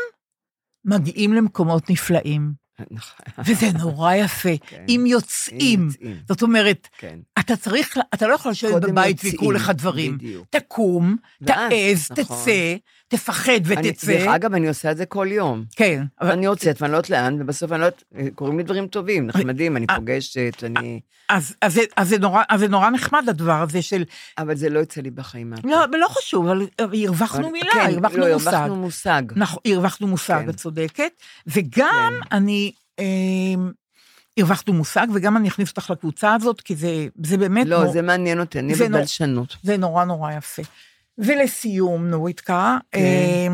[0.84, 2.64] מגיעים למקומות נפלאים.
[2.90, 3.26] נכון.
[3.44, 4.48] וזה נורא יפה.
[4.68, 4.84] כן.
[4.88, 5.84] אם יוצאים.
[5.86, 6.16] יוצאים.
[6.28, 7.18] זאת אומרת, כן.
[7.38, 10.18] אתה צריך, אתה לא יכול לשבת בבית ויקרו לך דברים.
[10.18, 10.46] בדיוק.
[10.50, 11.68] תקום, ואז,
[12.08, 12.36] תעז, נכון.
[12.36, 12.76] תצא,
[13.08, 14.34] תפחד אני- דרך ותצא.
[14.36, 15.64] אגב, אני עושה את זה כל יום.
[15.76, 18.02] כן, אבל אני יוצאת ואני לא יודעת לאן, ובסוף אני לא יודעת,
[18.34, 21.00] קורים לי דברים טובים, נחמדים, אני אה, פוגשת, אני...
[21.28, 24.04] אז, אז, זה, אז, זה נורא, אז זה נורא נחמד הדבר הזה של,
[24.38, 25.52] אבל זה לא יוצא לי בחיים.
[25.64, 28.54] לא, לא חשוב, אבל הרווחנו מילה, כן, הרווחנו לא, מושג.
[28.54, 29.22] הרווחנו מושג.
[29.36, 30.48] נכון, הרווחנו מושג, כן.
[30.50, 31.12] את צודקת.
[31.46, 32.36] וגם כן.
[32.36, 33.04] אני, אה,
[34.38, 38.40] הרווחנו מושג, וגם אני אכניס אותך לקבוצה הזאת, כי זה, זה באמת, לא, זה מעניין
[38.40, 39.56] אותי, אני בבלשנות.
[39.62, 40.62] זה נורא נורא יפה.
[41.18, 43.00] ולסיום, נוריתקה, כן.
[43.00, 43.48] אה,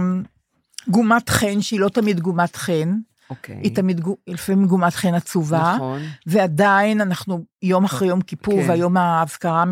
[0.89, 2.99] גומת חן, שהיא לא תמיד גומת חן,
[3.31, 3.61] אוקיי.
[3.63, 6.03] היא תמיד, לפעמים גומת חן עצובה, נכון.
[6.27, 8.69] ועדיין אנחנו יום אחרי יום כיפור, כן.
[8.69, 9.65] והיום האזכרה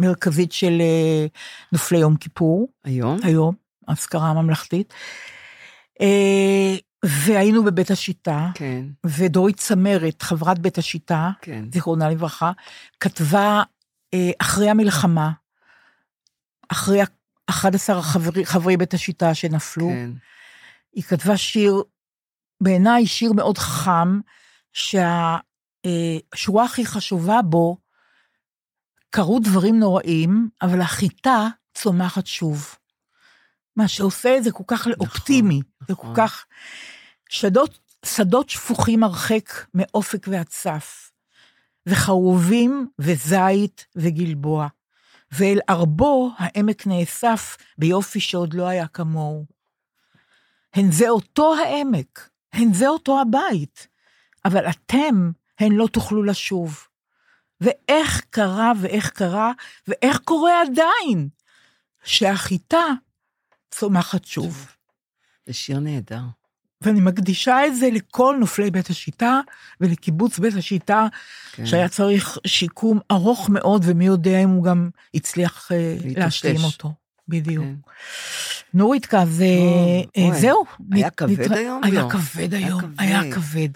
[0.00, 1.26] המרכזית של אה,
[1.72, 3.18] נופלי יום כיפור, היום?
[3.22, 3.54] היום,
[3.88, 4.94] האזכרה הממלכתית.
[6.00, 11.64] אה, והיינו בבית השיטה, כן, ודורית צמרת, חברת בית השיטה, כן.
[11.72, 12.52] זיכרונה לברכה,
[13.00, 13.62] כתבה
[14.14, 15.30] אה, אחרי המלחמה,
[16.68, 17.02] אחרי
[17.50, 20.10] 11 חברי, חברי בית השיטה שנפלו, כן.
[20.92, 21.82] היא כתבה שיר,
[22.60, 24.20] בעיניי שיר מאוד חכם,
[24.72, 27.76] שהשורה הכי חשובה בו,
[29.10, 32.74] קרו דברים נוראים, אבל החיטה צומחת שוב.
[33.76, 36.16] מה שעושה את זה כל כך אופטימי, זה כל נכון.
[36.16, 36.46] כך...
[37.28, 41.12] שדות, שדות שפוכים הרחק מאופק והצף,
[41.86, 44.68] וחרובים וזית וגלבוע,
[45.32, 49.46] ואל ארבו העמק נאסף ביופי שעוד לא היה כמוהו.
[50.74, 53.88] הן זה אותו העמק, הן זה אותו הבית,
[54.44, 56.86] אבל אתם, הן לא תוכלו לשוב.
[57.60, 59.52] ואיך קרה ואיך קרה,
[59.88, 61.28] ואיך קורה עדיין,
[62.04, 62.84] שהחיטה
[63.70, 64.72] צומחת שוב.
[65.46, 66.22] זה שיר נהדר.
[66.82, 69.40] ואני מקדישה את זה לכל נופלי בית השיטה
[69.80, 71.06] ולקיבוץ בית השיטה,
[71.52, 71.66] כן.
[71.66, 75.96] שהיה צריך שיקום ארוך מאוד, ומי יודע אם הוא גם הצליח אה.
[76.16, 76.92] להשלים אותו.
[77.28, 77.64] בדיוק.
[77.64, 77.74] כן.
[78.74, 79.42] נורית, אז
[80.16, 80.30] אה.
[80.34, 80.64] זהו.
[80.92, 81.80] היה כבד נתרא- היום?
[81.84, 82.08] היה לא.
[82.08, 82.80] כבד היום.
[82.98, 83.68] היה כבד.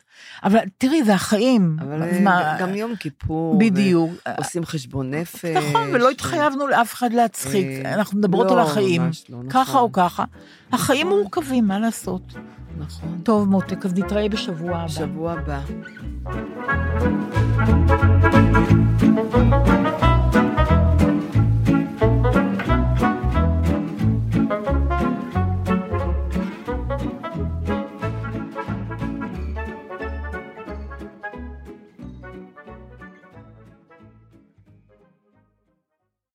[0.44, 1.76] אבל תראי, זה החיים.
[1.80, 3.58] אבל אה, גם יום כיפור.
[3.58, 4.10] בדיוק.
[4.38, 5.44] עושים חשבון נפש.
[5.44, 7.66] נכון, ולא התחייבנו לאף אחד להצחיק.
[7.84, 9.10] אה, אנחנו מדברות לא, על החיים.
[9.28, 9.80] לא, ככה נכון.
[9.80, 10.24] או ככה.
[10.72, 11.18] החיים נכון.
[11.18, 12.22] מורכבים, מה לעשות?
[12.78, 13.20] נכון.
[13.22, 14.88] טוב, מותק, אז נתראה בשבוע הבא.
[14.88, 15.60] שבוע הבא.